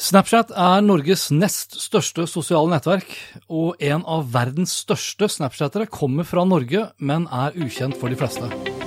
Snapchat 0.00 0.48
er 0.56 0.80
Norges 0.80 1.26
nest 1.28 1.74
største 1.76 2.24
sosiale 2.24 2.72
nettverk, 2.72 3.10
og 3.52 3.76
en 3.84 4.00
av 4.08 4.30
verdens 4.32 4.72
største 4.80 5.28
snapchattere 5.28 5.90
kommer 5.92 6.24
fra 6.24 6.46
Norge, 6.48 6.86
men 6.96 7.28
er 7.28 7.58
ukjent 7.60 8.00
for 8.00 8.08
de 8.08 8.16
fleste. 8.16 8.79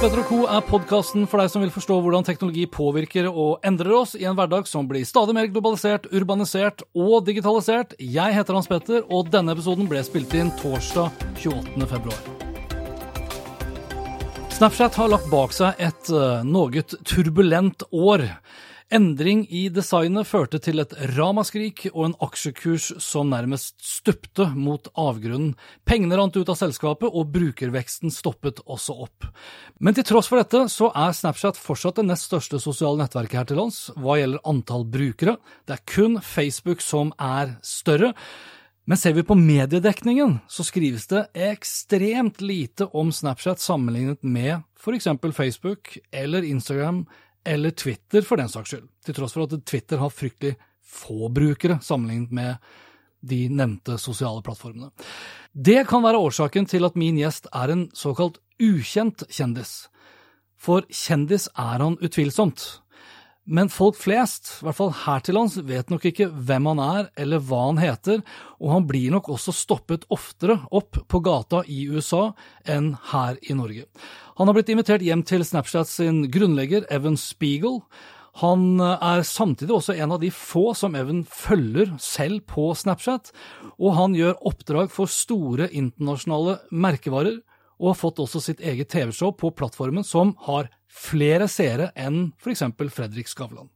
Petter 0.00 0.22
Co. 0.24 0.46
er 0.48 0.62
podkasten 0.64 1.26
for 1.28 1.42
deg 1.42 1.50
som 1.52 1.60
vil 1.60 1.72
forstå 1.74 1.98
hvordan 2.00 2.24
teknologi 2.24 2.62
påvirker 2.72 3.26
og 3.28 3.66
endrer 3.68 3.92
oss 3.98 4.14
i 4.16 4.22
en 4.24 4.32
hverdag 4.38 4.64
som 4.64 4.86
blir 4.88 5.04
stadig 5.04 5.34
mer 5.36 5.50
globalisert, 5.52 6.06
urbanisert 6.16 6.80
og 6.96 7.26
digitalisert. 7.26 7.92
Jeg 8.00 8.32
heter 8.32 8.56
Hans 8.56 8.70
Petter, 8.70 9.02
og 9.12 9.28
denne 9.28 9.52
episoden 9.52 9.90
ble 9.90 10.00
spilt 10.06 10.32
inn 10.32 10.48
torsdag 10.56 11.12
28. 11.36 11.84
februar. 11.90 12.16
Snapchat 14.56 14.96
har 15.02 15.12
lagt 15.12 15.28
bak 15.28 15.52
seg 15.52 15.84
et 15.84 16.12
uh, 16.16 16.40
noe 16.48 16.80
turbulent 17.04 17.84
år. 17.92 18.24
Endring 18.90 19.44
i 19.54 19.68
designet 19.70 20.26
førte 20.26 20.58
til 20.58 20.82
et 20.82 20.90
ramaskrik 21.14 21.84
og 21.92 22.08
en 22.08 22.14
aksjekurs 22.26 22.88
som 22.98 23.28
nærmest 23.30 23.76
stupte 23.86 24.48
mot 24.58 24.88
avgrunnen. 24.98 25.52
Pengene 25.86 26.18
rant 26.18 26.34
ut 26.34 26.50
av 26.50 26.58
selskapet, 26.58 27.06
og 27.06 27.30
brukerveksten 27.30 28.10
stoppet 28.10 28.58
også 28.66 28.96
opp. 29.06 29.28
Men 29.78 29.94
til 29.94 30.08
tross 30.10 30.26
for 30.26 30.42
dette, 30.42 30.64
så 30.74 30.90
er 30.90 31.14
Snapchat 31.14 31.60
fortsatt 31.62 32.02
det 32.02 32.08
nest 32.08 32.26
største 32.26 32.58
sosiale 32.58 32.98
nettverket 33.04 33.38
her 33.38 33.50
til 33.52 33.62
lands 33.62 33.78
hva 33.94 34.18
gjelder 34.18 34.42
antall 34.50 34.88
brukere. 34.90 35.36
Det 35.70 35.78
er 35.78 35.86
kun 35.94 36.18
Facebook 36.18 36.82
som 36.82 37.14
er 37.14 37.60
større. 37.62 38.10
Men 38.90 38.98
ser 38.98 39.14
vi 39.14 39.22
på 39.22 39.38
mediedekningen, 39.38 40.40
så 40.50 40.66
skrives 40.66 41.06
det 41.12 41.28
ekstremt 41.38 42.42
lite 42.42 42.90
om 42.90 43.14
Snapchat 43.14 43.62
sammenlignet 43.62 44.24
med 44.26 44.64
f.eks. 44.82 45.12
Facebook 45.36 45.94
eller 46.10 46.42
Instagram 46.42 47.04
eller 47.44 47.70
Twitter 47.70 48.24
for 48.26 48.40
den 48.40 48.50
saks 48.52 48.72
skyld, 48.72 48.88
til 49.04 49.16
tross 49.16 49.34
for 49.36 49.46
at 49.46 49.64
Twitter 49.68 50.00
har 50.02 50.12
fryktelig 50.12 50.54
få 50.90 51.30
brukere 51.32 51.78
sammenlignet 51.82 52.32
med 52.34 52.70
de 53.20 53.44
nevnte 53.52 53.98
sosiale 54.00 54.42
plattformene. 54.42 54.90
Det 55.52 55.82
kan 55.88 56.02
være 56.02 56.20
årsaken 56.20 56.66
til 56.70 56.86
at 56.88 56.96
min 56.98 57.18
gjest 57.20 57.48
er 57.52 57.72
en 57.72 57.88
såkalt 57.96 58.40
ukjent 58.60 59.24
kjendis. 59.28 59.88
For 60.60 60.84
kjendis 60.88 61.48
er 61.56 61.84
han 61.84 61.98
utvilsomt. 62.00 62.64
Men 63.50 63.66
folk 63.72 63.96
flest, 63.98 64.52
i 64.60 64.66
hvert 64.68 64.78
fall 64.78 64.92
her 64.94 65.22
til 65.26 65.34
lands, 65.34 65.56
vet 65.66 65.88
nok 65.90 66.04
ikke 66.06 66.28
hvem 66.30 66.68
han 66.70 66.82
er 66.84 67.08
eller 67.18 67.42
hva 67.42 67.64
han 67.64 67.80
heter, 67.82 68.22
og 68.62 68.70
han 68.76 68.86
blir 68.86 69.10
nok 69.10 69.32
også 69.34 69.54
stoppet 69.56 70.06
oftere 70.14 70.60
opp 70.70 71.00
på 71.10 71.22
gata 71.26 71.64
i 71.66 71.82
USA 71.90 72.28
enn 72.70 72.92
her 73.10 73.40
i 73.42 73.56
Norge. 73.58 73.88
Han 74.38 74.46
har 74.46 74.54
blitt 74.54 74.70
invitert 74.70 75.02
hjem 75.02 75.26
til 75.26 75.42
Snapchat 75.42 75.90
sin 75.90 76.22
grunnlegger 76.30 76.86
Evan 76.94 77.18
Spiegel. 77.18 77.80
Han 78.38 78.78
er 78.78 79.26
samtidig 79.26 79.74
også 79.74 79.98
en 79.98 80.14
av 80.14 80.22
de 80.22 80.30
få 80.30 80.70
som 80.78 80.94
Evan 80.94 81.24
følger 81.26 81.96
selv 81.98 82.46
på 82.54 82.70
Snapchat, 82.78 83.32
og 83.82 83.96
han 83.98 84.14
gjør 84.14 84.38
oppdrag 84.46 84.94
for 84.94 85.10
store 85.10 85.72
internasjonale 85.74 86.60
merkevarer, 86.70 87.42
og 87.80 87.94
har 87.94 87.98
fått 87.98 88.20
også 88.22 88.44
sitt 88.44 88.60
eget 88.62 88.92
TV-show 88.92 89.32
på 89.34 89.50
plattformen 89.56 90.06
som 90.06 90.36
har 90.46 90.68
flere 90.90 91.48
seere 91.48 91.90
enn 91.98 92.30
f.eks. 92.42 92.66
Fredrik 92.90 93.30
Skavlan. 93.30 93.70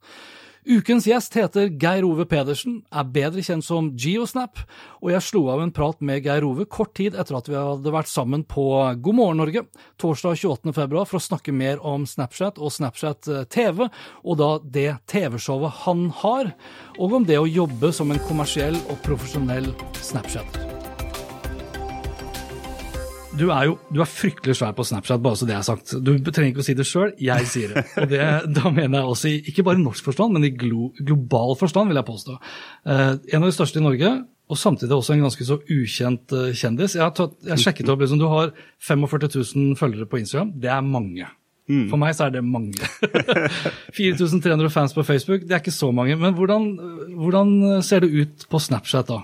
Ukens 0.64 1.04
gjest 1.04 1.34
heter 1.36 1.66
Geir 1.76 2.06
Ove 2.08 2.24
Pedersen, 2.24 2.78
er 2.88 3.04
bedre 3.12 3.42
kjent 3.44 3.66
som 3.66 3.90
Geosnap, 4.00 4.62
og 5.04 5.10
jeg 5.12 5.24
slo 5.26 5.42
av 5.52 5.60
en 5.60 5.72
prat 5.76 6.00
med 6.00 6.24
Geir 6.24 6.46
Ove 6.48 6.64
kort 6.64 6.94
tid 6.96 7.18
etter 7.20 7.36
at 7.36 7.50
vi 7.50 7.58
hadde 7.58 7.92
vært 7.92 8.08
sammen 8.08 8.46
på 8.48 8.64
God 9.04 9.18
morgen 9.18 9.42
Norge 9.42 9.66
torsdag 10.00 10.40
28. 10.40 10.72
februar 10.72 11.04
for 11.10 11.20
å 11.20 11.26
snakke 11.26 11.52
mer 11.52 11.84
om 11.84 12.08
Snapchat 12.08 12.56
og 12.56 12.72
Snapchat 12.72 13.28
TV, 13.52 13.90
og 14.24 14.40
da 14.40 14.50
det 14.64 14.88
TV-showet 15.12 15.82
han 15.84 16.08
har, 16.24 16.54
og 16.96 17.20
om 17.20 17.28
det 17.28 17.42
å 17.42 17.50
jobbe 17.50 17.92
som 17.92 18.14
en 18.14 18.24
kommersiell 18.24 18.80
og 18.88 19.04
profesjonell 19.04 19.68
Snapchatter. 20.00 20.93
Du 23.34 23.48
er 23.50 23.64
jo 23.66 23.72
du 23.90 23.98
er 24.02 24.06
fryktelig 24.06 24.54
svær 24.58 24.74
på 24.76 24.84
Snapchat, 24.86 25.22
bare 25.22 25.38
så 25.38 25.46
det 25.48 25.56
er 25.56 25.64
sagt. 25.66 25.94
Du 26.06 26.12
trenger 26.28 26.52
ikke 26.52 26.62
å 26.62 26.66
si 26.66 26.76
det 26.78 26.86
sjøl, 26.86 27.10
jeg 27.18 27.48
sier 27.50 27.72
det. 27.74 27.82
Og 27.98 28.06
det, 28.12 28.20
da 28.54 28.70
mener 28.70 29.00
jeg 29.00 29.10
også 29.10 29.32
i, 29.32 29.40
ikke 29.50 29.64
bare 29.66 29.82
norsk 29.82 30.06
forstand, 30.06 30.36
men 30.36 30.46
i 30.46 30.52
glo, 30.54 30.92
global 31.00 31.56
forstand, 31.58 31.90
vil 31.90 31.98
jeg 31.98 32.08
påstå. 32.10 32.36
Eh, 32.86 33.10
en 33.34 33.42
av 33.42 33.48
de 33.48 33.56
største 33.56 33.80
i 33.80 33.84
Norge, 33.84 34.12
og 34.44 34.60
samtidig 34.60 34.94
også 34.94 35.16
en 35.16 35.24
ganske 35.24 35.46
så 35.48 35.56
ukjent 35.58 36.34
uh, 36.36 36.50
kjendis. 36.54 36.94
Jeg 36.98 37.02
har 37.02 37.14
tatt, 37.16 37.34
jeg 37.48 37.62
sjekket 37.64 37.90
opp, 37.90 38.04
liksom, 38.04 38.20
Du 38.20 38.28
har 38.30 38.52
45 38.84 39.30
000 39.40 39.78
følgere 39.80 40.06
på 40.06 40.20
Instagram. 40.20 40.52
Det 40.60 40.70
er 40.70 40.84
mange. 40.84 41.30
Mm. 41.64 41.86
For 41.88 41.98
meg 41.98 42.12
så 42.14 42.28
er 42.28 42.36
det 42.36 42.44
mange. 42.44 42.76
4300 43.98 44.70
fans 44.70 44.94
på 44.94 45.02
Facebook, 45.02 45.48
det 45.48 45.56
er 45.56 45.64
ikke 45.64 45.74
så 45.74 45.88
mange. 45.96 46.18
Men 46.20 46.36
hvordan, 46.36 46.68
hvordan 47.16 47.54
ser 47.82 48.04
det 48.04 48.12
ut 48.12 48.46
på 48.52 48.60
Snapchat 48.60 49.08
da? 49.10 49.22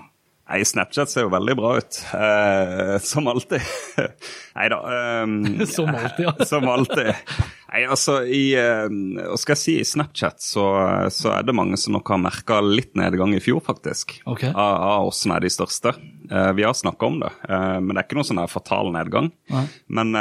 Nei, 0.51 0.65
Snapchat 0.67 1.07
ser 1.07 1.23
jo 1.23 1.31
veldig 1.31 1.53
bra 1.55 1.77
ut. 1.79 1.97
Eh, 2.11 2.97
som 2.99 3.27
alltid. 3.31 3.63
Nei 4.57 4.67
da. 4.73 4.79
Um, 5.23 5.65
som 5.65 5.87
alltid, 5.87 6.25
ja. 6.25 6.33
som 6.45 6.67
alltid. 6.67 7.13
Nei, 7.71 7.85
altså 7.87 8.17
i 8.27 8.41
uh, 8.59 9.37
skal 9.39 9.53
jeg 9.55 9.61
si, 9.61 9.75
i 9.79 9.85
Snapchat 9.87 10.43
så, 10.43 10.65
så, 11.07 11.29
er 11.37 11.45
det 11.47 11.55
mange 11.55 11.79
som 11.79 11.95
nok 11.95 12.11
har 12.11 12.19
merka 12.19 12.57
litt 12.65 12.97
nedgang 12.99 13.31
i 13.37 13.39
fjor, 13.39 13.61
faktisk. 13.63 14.17
Okay. 14.27 14.51
Av, 14.51 14.75
av 14.89 15.11
oss 15.13 15.21
som 15.23 15.31
er 15.31 15.45
de 15.45 15.51
største. 15.55 15.93
Uh, 16.27 16.51
vi 16.57 16.65
har 16.67 16.75
snakka 16.75 17.07
om 17.07 17.21
det, 17.23 17.31
uh, 17.47 17.77
men 17.79 17.93
det 17.93 18.01
er 18.01 18.09
ikke 18.09 18.19
noe 18.19 18.27
sånn 18.27 18.43
fatal 18.51 18.91
nedgang. 18.91 19.31
Nei. 19.53 19.63
Men 19.87 20.11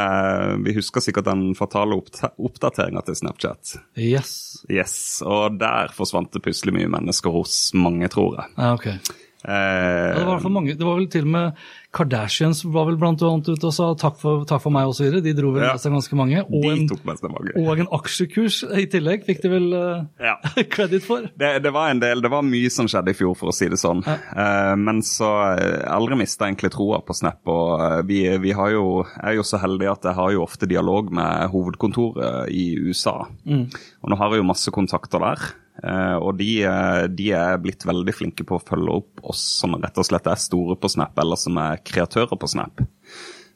vi 0.63 0.77
husker 0.77 1.03
sikkert 1.03 1.27
den 1.27 1.57
fatale 1.59 1.99
oppdateringa 1.99 3.03
til 3.07 3.19
Snapchat. 3.19 3.75
Yes. 3.99 4.33
Yes, 4.71 4.95
Og 5.27 5.59
der 5.59 5.91
forsvant 5.95 6.31
det 6.37 6.45
plutselig 6.47 6.77
mye 6.79 6.93
mennesker 6.93 7.35
hos 7.35 7.59
mange, 7.75 8.07
tror 8.15 8.39
jeg. 8.39 8.55
Ja, 8.55 8.71
ok. 8.79 9.20
Eh, 9.45 9.53
ja, 9.53 10.19
det, 10.19 10.25
var 10.27 10.51
mange, 10.53 10.75
det 10.77 10.85
var 10.85 10.99
vel 10.99 11.07
til 11.13 11.25
og 11.25 11.31
med 11.33 11.61
Kardashians 11.97 12.61
var 12.71 12.85
vel 12.87 12.99
blant 13.01 13.23
annet 13.27 13.49
ute 13.51 13.67
og 13.67 13.73
sa 13.75 13.89
takk 13.99 14.19
for, 14.21 14.45
takk 14.47 14.63
for 14.63 14.75
meg 14.75 14.91
osv. 14.91 15.17
De 15.25 15.33
dro 15.35 15.51
vel 15.55 15.65
Ja. 15.65 15.73
med 15.75 15.83
seg 15.83 15.95
ganske 15.97 16.19
mange. 16.19 16.43
Og 16.47 16.67
en, 16.71 16.85
mange. 17.33 17.55
og 17.59 17.81
en 17.83 17.89
aksjekurs 17.97 18.61
i 18.79 18.85
tillegg 18.93 19.25
fikk 19.27 19.41
de 19.43 19.51
vel 19.51 19.67
uh, 19.75 20.05
Ja. 20.23 20.37
credit 20.75 21.03
for. 21.07 21.27
Det, 21.35 21.51
det 21.65 21.73
var 21.75 21.91
en 21.91 22.03
del, 22.03 22.23
det 22.23 22.31
var 22.31 22.45
mye 22.47 22.71
som 22.71 22.87
skjedde 22.91 23.11
i 23.11 23.19
fjor, 23.19 23.35
for 23.39 23.51
å 23.51 23.57
si 23.57 23.67
det 23.73 23.81
sånn. 23.81 24.05
Eh, 24.07 24.75
men 24.79 25.03
så 25.07 25.31
eh, 25.57 25.83
aldri 25.91 26.21
mista 26.21 26.47
egentlig 26.47 26.71
troa 26.77 27.01
på 27.03 27.17
Snap. 27.17 27.41
Og 27.51 28.07
vi, 28.07 28.23
vi 28.45 28.55
har 28.55 28.71
jo, 28.77 29.03
er 29.25 29.41
jo 29.41 29.47
så 29.47 29.59
heldige 29.63 29.97
at 29.97 30.07
jeg 30.13 30.19
har 30.21 30.37
jo 30.37 30.45
ofte 30.47 30.69
dialog 30.71 31.11
med 31.17 31.51
hovedkontoret 31.51 32.53
i 32.55 32.69
USA. 32.79 33.17
Og 33.27 34.07
nå 34.13 34.21
har 34.21 34.31
jeg 34.37 34.45
jo 34.45 34.49
masse 34.53 34.71
kontakter 34.75 35.23
der. 35.27 35.49
Eh, 35.81 36.17
og 36.21 36.37
de, 36.37 36.49
eh, 36.69 37.05
de 37.09 37.31
er 37.37 37.61
blitt 37.63 37.87
veldig 37.89 38.15
flinke 38.15 38.45
på 38.47 38.59
å 38.59 38.63
følge 38.63 38.97
opp 39.01 39.23
oss 39.33 39.43
som 39.63 39.79
rett 39.81 39.97
og 39.97 40.07
slett 40.07 40.29
er 40.29 40.41
store 40.41 40.77
på 40.77 40.91
Snap, 40.93 41.17
eller 41.19 41.41
som 41.41 41.57
er 41.61 41.81
kreatører 41.85 42.37
på 42.37 42.51
Snap. 42.53 42.83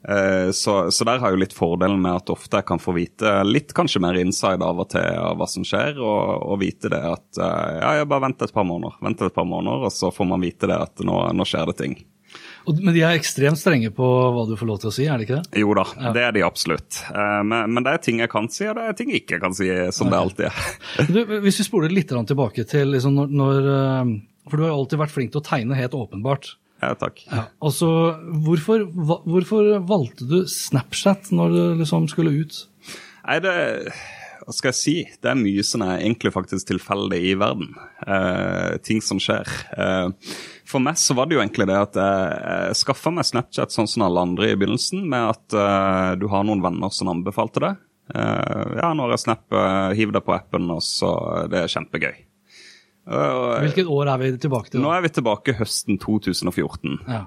Eh, 0.08 0.50
Så, 0.52 0.90
så 0.92 1.04
der 1.08 1.20
har 1.20 1.32
jo 1.32 1.40
litt 1.40 1.56
fordelen 1.56 2.00
med 2.00 2.12
at 2.12 2.32
ofte 2.32 2.60
jeg 2.60 2.68
kan 2.68 2.80
få 2.80 2.92
vite 2.96 3.36
litt 3.48 3.72
kanskje 3.76 4.02
mer 4.04 4.18
inside 4.20 4.64
av 4.64 4.80
og 4.80 4.90
til 4.92 5.04
av 5.04 5.36
hva 5.40 5.48
som 5.48 5.64
skjer, 5.64 6.00
og, 6.00 6.48
og 6.48 6.60
vite 6.60 6.92
det 6.92 7.00
at 7.00 7.40
ja, 7.40 7.94
jeg 8.00 8.08
bare 8.08 8.26
venter 8.28 8.48
et 8.48 8.56
par 8.56 8.68
måneder, 8.68 8.98
venter 9.04 9.28
et 9.28 9.36
par 9.36 9.48
måneder, 9.48 9.88
og 9.88 9.92
så 9.92 10.12
får 10.12 10.28
man 10.28 10.44
vite 10.44 10.68
det 10.70 10.80
at 10.88 11.04
nå, 11.04 11.20
nå 11.32 11.48
skjer 11.48 11.72
det 11.72 11.78
ting. 11.80 11.96
Men 12.66 12.94
de 12.96 13.02
er 13.04 13.18
ekstremt 13.18 13.60
strenge 13.60 13.90
på 13.94 14.06
hva 14.34 14.44
du 14.48 14.54
får 14.56 14.68
lov 14.70 14.78
til 14.82 14.88
å 14.90 14.94
si, 14.96 15.04
er 15.10 15.20
det 15.20 15.26
ikke 15.26 15.40
det? 15.42 15.60
Jo 15.60 15.74
da, 15.76 15.84
det 16.16 16.22
er 16.24 16.34
de 16.36 16.44
absolutt. 16.46 17.00
Eh, 17.10 17.40
Men, 17.44 17.74
men 17.74 17.84
det 17.84 17.92
er 17.92 18.02
ting 18.06 18.22
jeg 18.22 18.32
kan 18.32 18.48
si, 18.52 18.64
og 18.70 18.78
det 18.78 18.86
er 18.88 18.96
ting 18.98 19.12
jeg 19.12 19.24
ikke 19.24 19.40
kan 19.42 19.56
si, 19.56 19.68
som 19.92 20.08
det 20.12 20.20
alltid 20.20 20.48
er. 20.48 20.66
Du, 21.14 21.20
hvis 21.44 21.60
vi 21.60 21.66
spoler 21.66 21.92
litt 21.92 22.08
tilbake 22.14 22.64
til 22.70 22.94
liksom 22.94 23.16
når, 23.18 23.32
når 23.40 23.70
eh, 23.76 24.12
For 24.48 24.56
du 24.60 24.64
har 24.66 24.74
alltid 24.76 25.02
vært 25.04 25.14
flink 25.14 25.34
til 25.34 25.42
å 25.42 25.46
tegne 25.46 25.76
helt 25.78 25.96
åpenbart. 25.98 26.54
Ja, 26.82 26.90
takk. 27.00 27.22
Ja. 27.30 27.46
altså, 27.64 27.88
hvorfor, 28.44 28.82
hvorfor 28.92 29.70
valgte 29.88 30.26
du 30.28 30.42
Snapchat 30.50 31.30
når 31.32 31.54
du 31.54 31.62
liksom 31.80 32.08
skulle 32.12 32.34
ut? 32.42 32.58
Nei, 33.24 33.38
det 33.40 33.54
hva 34.44 34.52
skal 34.52 34.70
jeg 34.72 34.76
si? 34.76 34.94
Det 35.24 35.30
er 35.30 35.38
mye 35.40 35.62
som 35.64 35.82
er 35.86 36.02
egentlig 36.02 36.32
faktisk 36.34 36.68
tilfeldig 36.68 37.20
i 37.30 37.32
verden. 37.40 37.70
Eh, 38.04 38.76
ting 38.84 39.00
som 39.04 39.20
skjer. 39.22 39.48
Eh, 39.72 40.34
for 40.68 40.84
meg 40.84 40.98
så 41.00 41.16
var 41.16 41.28
det 41.28 41.38
jo 41.38 41.42
egentlig 41.42 41.66
det 41.70 41.78
at 41.80 41.96
jeg, 41.96 42.36
jeg 42.44 42.78
skaffa 42.82 43.12
meg 43.14 43.28
Snapchat 43.28 43.72
sånn 43.72 43.88
som 43.88 44.04
alle 44.06 44.26
andre 44.28 44.52
i 44.52 44.58
begynnelsen, 44.60 45.06
med 45.08 45.32
at 45.32 45.56
eh, 45.56 46.10
du 46.20 46.28
har 46.32 46.44
noen 46.44 46.64
venner 46.64 46.92
som 46.92 47.12
anbefalte 47.14 47.64
det. 47.64 47.72
Eh, 48.12 48.76
ja, 48.82 48.92
nå 48.92 49.06
har 49.06 49.16
jeg 49.16 49.24
Snap, 49.24 49.44
eh, 49.48 49.96
hiv 49.96 50.12
deg 50.12 50.24
på 50.26 50.36
appen, 50.36 50.68
og 50.76 50.84
så 50.84 51.14
Det 51.48 51.64
er 51.64 51.74
kjempegøy. 51.78 52.14
Hvilket 53.04 53.88
år 53.92 54.08
er 54.14 54.20
vi 54.20 54.34
tilbake 54.40 54.72
til? 54.72 54.80
nå 54.80 54.92
er 54.92 55.02
vi 55.04 55.12
tilbake 55.12 55.56
høsten 55.58 55.98
2014. 56.00 57.02
Ja. 57.04 57.26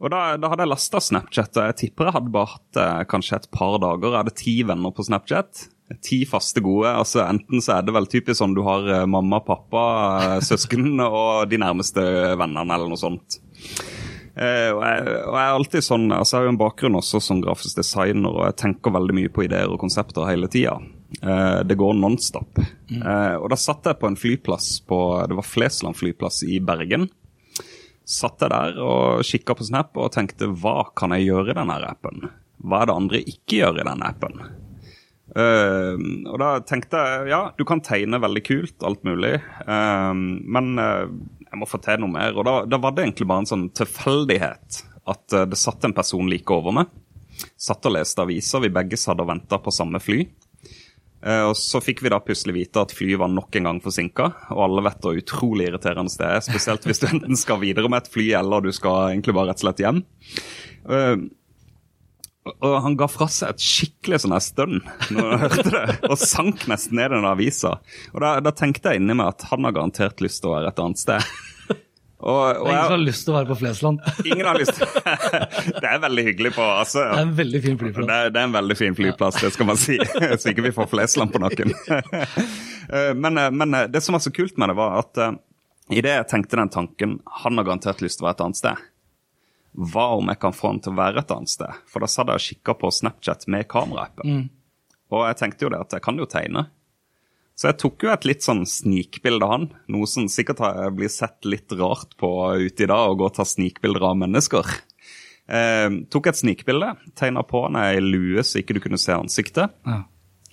Og 0.00 0.12
da, 0.12 0.36
da 0.40 0.50
hadde 0.52 0.64
jeg 0.64 0.72
lasta 0.72 1.00
Snapchat, 1.00 1.56
og 1.56 1.70
jeg 1.70 1.82
tipper 1.84 2.08
jeg 2.08 2.16
hadde 2.16 2.32
bare 2.34 2.52
hatt 2.56 3.08
kanskje 3.10 3.40
et 3.40 3.50
par 3.52 3.80
dager. 3.82 4.12
Jeg 4.12 4.20
hadde 4.22 4.38
ti 4.38 4.62
venner 4.68 4.92
på 4.94 5.04
Snapchat. 5.06 5.68
Ti 6.04 6.22
faste 6.28 6.60
gode. 6.64 6.90
altså 6.90 7.22
Enten 7.24 7.62
så 7.64 7.78
er 7.78 7.86
det 7.86 7.94
vel 7.96 8.08
typisk 8.10 8.40
sånn 8.42 8.56
du 8.56 8.62
har 8.66 8.88
eh, 8.92 9.06
mamma, 9.08 9.40
pappa, 9.44 9.84
eh, 10.24 10.40
søsken 10.44 11.00
og 11.06 11.48
de 11.48 11.60
nærmeste 11.60 12.02
vennene, 12.36 12.68
eller 12.68 12.90
noe 12.90 13.00
sånt. 13.00 13.40
Eh, 14.38 14.68
og, 14.70 14.82
jeg, 14.84 15.06
og 15.24 15.34
jeg 15.34 15.44
er 15.44 15.54
alltid 15.54 15.86
sånn, 15.86 16.10
altså 16.14 16.36
jeg 16.36 16.42
har 16.42 16.50
jo 16.50 16.54
en 16.54 16.60
bakgrunn 16.60 17.00
også 17.00 17.22
som 17.24 17.40
grafisk 17.42 17.80
designer, 17.80 18.30
og 18.30 18.44
jeg 18.50 18.58
tenker 18.60 18.94
veldig 18.94 19.16
mye 19.16 19.32
på 19.32 19.46
ideer 19.48 19.72
og 19.72 19.80
konsepter 19.80 20.28
hele 20.28 20.50
tida. 20.52 20.76
Eh, 21.22 21.60
det 21.66 21.78
går 21.80 21.96
nonstop. 21.98 22.60
Eh, 22.60 23.36
og 23.38 23.48
da 23.50 23.58
satt 23.58 23.88
jeg 23.88 23.98
på 23.98 24.10
en 24.10 24.18
flyplass 24.18 24.74
på 24.84 24.98
Det 25.28 25.36
var 25.38 25.46
Flesland 25.46 25.96
flyplass 25.96 26.42
i 26.44 26.60
Bergen 26.60 27.08
satt 28.08 28.40
jeg 28.40 28.52
der 28.52 28.78
og 28.80 29.26
kikka 29.26 29.54
på 29.56 29.66
Snap 29.68 29.98
og 30.00 30.12
tenkte 30.14 30.48
hva 30.48 30.80
kan 30.96 31.12
jeg 31.14 31.28
gjøre 31.28 31.52
i 31.52 31.58
denne 31.58 31.76
appen? 31.84 32.30
Hva 32.64 32.82
er 32.82 32.88
det 32.88 32.96
andre 32.96 33.20
ikke 33.20 33.60
gjør 33.60 33.82
i 33.82 33.86
denne 33.86 34.08
appen? 34.08 34.40
Uh, 35.36 35.92
og 36.30 36.38
da 36.40 36.54
tenkte 36.64 37.00
jeg 37.04 37.28
ja, 37.34 37.40
du 37.58 37.66
kan 37.68 37.82
tegne 37.84 38.20
veldig 38.22 38.42
kult, 38.46 38.76
alt 38.86 39.02
mulig, 39.04 39.34
uh, 39.68 40.14
men 40.16 40.70
uh, 40.80 41.04
jeg 41.44 41.60
må 41.60 41.68
få 41.68 41.80
til 41.84 42.00
noe 42.02 42.14
mer. 42.14 42.36
Og 42.36 42.46
da, 42.48 42.62
da, 42.68 42.80
var 42.80 42.96
det 42.96 43.04
egentlig 43.04 43.28
bare 43.28 43.44
en 43.44 43.50
sånn 43.50 43.68
tilfeldighet 43.76 44.82
at 45.08 45.36
det 45.48 45.56
satt 45.56 45.86
en 45.88 45.96
person 45.96 46.26
like 46.28 46.52
over 46.52 46.74
meg. 46.76 46.90
Satt 47.56 47.86
og 47.88 47.94
leste 47.94 48.20
aviser, 48.20 48.60
vi 48.60 48.72
begge 48.74 48.98
satt 49.00 49.20
og 49.22 49.30
venta 49.30 49.56
på 49.62 49.72
samme 49.72 50.00
fly. 50.04 50.18
Og 51.48 51.54
Så 51.56 51.80
fikk 51.80 52.02
vi 52.04 52.12
da 52.12 52.18
plutselig 52.20 52.52
vite 52.52 52.82
at 52.84 52.92
flyet 52.92 53.16
var 53.22 53.30
nok 53.32 53.56
en 53.56 53.70
gang 53.70 53.80
forsinka. 53.80 54.26
Og 54.52 54.60
alle 54.66 54.84
vet 54.84 55.00
hvor 55.06 55.16
utrolig 55.16 55.70
irriterende 55.70 56.12
det 56.12 56.28
er, 56.28 56.44
spesielt 56.44 56.84
hvis 56.84 57.00
du 57.00 57.06
enten 57.08 57.40
skal 57.40 57.62
videre 57.62 57.88
med 57.88 58.04
et 58.04 58.12
fly 58.12 58.26
eller 58.36 58.68
du 58.68 58.68
skal 58.76 59.14
egentlig 59.14 59.32
bare 59.38 59.54
rett 59.54 59.62
og 59.62 59.64
slett 59.64 59.82
hjem. 59.86 60.02
Og 62.56 62.74
han 62.84 62.96
ga 62.98 63.08
fra 63.10 63.28
seg 63.32 63.54
et 63.54 63.62
skikkelig 63.62 64.22
sånn 64.24 64.36
stønn 64.42 64.80
når 65.14 65.28
han 65.28 65.44
hørte 65.44 65.68
det, 65.74 65.84
og 66.08 66.16
sank 66.20 66.66
nesten 66.70 66.98
ned 66.98 67.12
i 67.12 67.16
den 67.16 67.28
avisa. 67.28 67.76
Og 68.14 68.22
da, 68.24 68.38
da, 68.44 68.52
tenkte 68.56 68.92
jeg 68.92 69.02
inni 69.02 69.16
meg 69.18 69.34
at 69.34 69.46
han 69.50 69.66
har 69.66 69.76
garantert 69.76 70.22
lyst 70.24 70.42
til 70.42 70.52
å 70.52 70.58
være 70.58 70.72
et 70.72 70.82
annet 70.84 71.02
sted. 71.02 71.30
Og, 72.18 72.34
og 72.34 72.66
ingen 72.66 72.74
jeg, 72.74 72.90
har 72.90 72.98
lyst 72.98 73.24
til 73.26 73.30
å 73.30 73.36
være 73.36 73.48
på 73.52 73.56
Flesland. 73.60 74.00
Ingen 74.26 74.46
har 74.48 74.58
lyst 74.58 74.80
Det 75.84 75.86
er 75.86 76.00
veldig 76.02 76.24
hyggelig 76.26 76.50
på 76.56 76.64
altså, 76.66 77.04
Det 77.04 77.20
er 77.20 77.28
en 77.28 77.36
veldig 77.38 77.60
fin 77.62 77.78
flyplass. 77.78 78.08
Det 78.08 78.16
er, 78.16 78.32
det 78.34 78.40
er 78.40 78.48
en 78.48 78.56
veldig 78.56 78.76
fin 78.80 78.96
flyplass, 78.98 79.38
det 79.44 79.52
skal 79.54 79.68
man 79.70 79.78
si. 79.78 79.98
Så 80.40 80.50
ikke 80.50 80.66
vi 80.66 80.74
får 80.74 80.90
Flesland 80.90 81.34
på 81.34 81.42
noen. 81.44 81.76
Men, 83.22 83.38
men 83.54 83.78
det 83.92 84.02
som 84.02 84.16
var 84.16 84.24
så 84.24 84.32
kult 84.34 84.58
med 84.58 84.72
det, 84.72 84.78
var 84.80 84.98
at 85.04 85.22
idet 85.94 86.14
jeg 86.16 86.28
tenkte 86.30 86.58
den 86.58 86.70
tanken 86.72 87.18
Han 87.42 87.60
har 87.60 87.66
garantert 87.68 88.00
lyst 88.02 88.18
til 88.18 88.26
å 88.26 88.30
være 88.30 88.38
et 88.40 88.46
annet 88.48 88.60
sted. 88.64 88.86
Hva 89.78 90.08
om 90.18 90.30
jeg 90.32 90.40
kan 90.42 90.56
få 90.56 90.72
han 90.72 90.80
til 90.82 90.94
å 90.94 90.98
være 90.98 91.22
et 91.22 91.30
annet 91.34 91.52
sted? 91.52 91.82
For 91.86 92.02
da 92.02 92.08
satt 92.10 92.32
jeg 92.32 92.40
og 92.40 92.46
kikka 92.48 92.74
på 92.80 92.90
Snapchat 92.94 93.46
med 93.52 93.68
kameraappen. 93.70 94.34
Mm. 94.34 94.48
Og 95.14 95.24
jeg 95.28 95.38
tenkte 95.38 95.66
jo 95.66 95.70
det 95.72 95.80
at 95.84 95.94
jeg 95.94 96.04
kan 96.04 96.18
jo 96.18 96.26
tegne. 96.28 96.66
Så 97.58 97.70
jeg 97.70 97.78
tok 97.82 98.04
jo 98.06 98.10
et 98.12 98.26
litt 98.28 98.44
sånn 98.46 98.62
snikbilde 98.70 99.46
av 99.46 99.54
han. 99.54 99.64
Noe 99.90 100.06
som 100.10 100.28
sikkert 100.30 100.60
blir 100.94 101.10
sett 101.10 101.46
litt 101.48 101.72
rart 101.74 102.14
på 102.20 102.30
ute 102.58 102.84
i 102.84 102.90
dag, 102.90 103.10
å 103.10 103.16
gå 103.18 103.26
og 103.26 103.34
ta 103.34 103.46
snikbilder 103.48 104.04
av 104.10 104.20
mennesker. 104.20 104.68
Eh, 105.48 105.88
tok 106.12 106.28
et 106.28 106.38
snikbilde, 106.38 106.92
tegna 107.16 107.42
på 107.46 107.64
han 107.64 107.78
ei 107.80 108.02
lue 108.04 108.44
så 108.44 108.60
ikke 108.60 108.76
du 108.76 108.82
kunne 108.84 109.00
se 109.00 109.14
ansiktet. 109.16 109.74
Ja. 109.88 110.02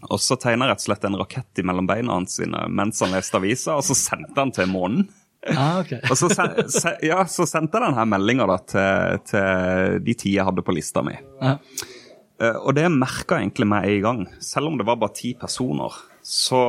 Og 0.07 0.21
så 0.21 0.37
tegna 0.39 0.69
rett 0.69 0.81
og 0.81 0.87
slett 0.87 1.05
en 1.07 1.17
rakett 1.19 1.61
mellom 1.65 1.89
beina 1.89 2.15
hans 2.15 2.37
sine 2.39 2.61
mens 2.71 3.01
han 3.03 3.13
leste 3.13 3.39
avisa, 3.41 3.75
og 3.75 3.85
så 3.85 3.97
sendte 3.97 4.37
han 4.39 4.53
til 4.55 4.69
månen. 4.71 5.09
Ah, 5.53 5.79
okay. 5.79 5.99
og 6.09 6.17
så, 6.17 6.29
se, 6.31 6.95
ja, 7.05 7.19
så, 7.29 7.45
sendte 7.49 7.77
jeg 7.77 7.91
denne 7.91 8.05
meldinga 8.09 8.57
til, 8.65 9.19
til, 9.29 9.99
de 10.05 10.15
ti 10.17 10.33
jeg 10.33 10.47
hadde 10.47 10.63
på 10.65 10.73
lista 10.73 11.03
mi. 11.05 11.13
Ja. 11.41 11.57
Uh, 12.41 12.57
og 12.65 12.73
det 12.75 12.89
merka 12.91 13.37
egentlig 13.39 13.67
meg 13.69 13.87
i 13.93 14.01
gang. 14.03 14.25
Selv 14.43 14.71
om 14.71 14.79
det 14.79 14.87
var 14.87 14.99
bare 14.99 15.15
ti 15.15 15.35
personer, 15.39 15.93
så 16.25 16.63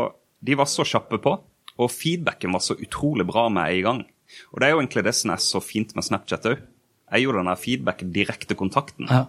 de 0.44 0.58
var 0.58 0.68
så 0.70 0.84
kjappe 0.86 1.18
på, 1.22 1.32
og 1.76 1.92
feedbacken 1.92 2.54
var 2.54 2.62
så 2.64 2.76
utrolig 2.78 3.26
bra 3.28 3.48
med 3.52 3.72
en 3.78 3.86
gang. 3.88 4.04
Og 4.52 4.60
det 4.60 4.68
er 4.68 4.74
jo 4.74 4.80
egentlig 4.82 5.06
det 5.06 5.16
som 5.16 5.32
er 5.34 5.42
så 5.42 5.62
fint 5.62 5.94
med 5.96 6.06
Snapchat 6.06 6.48
òg. 6.50 6.62
Jeg 7.06 7.22
gjorde 7.22 7.42
den 7.44 7.60
feedbacken, 7.62 8.12
direkte 8.14 8.56
kontakten. 8.58 9.10
Ja. 9.10 9.26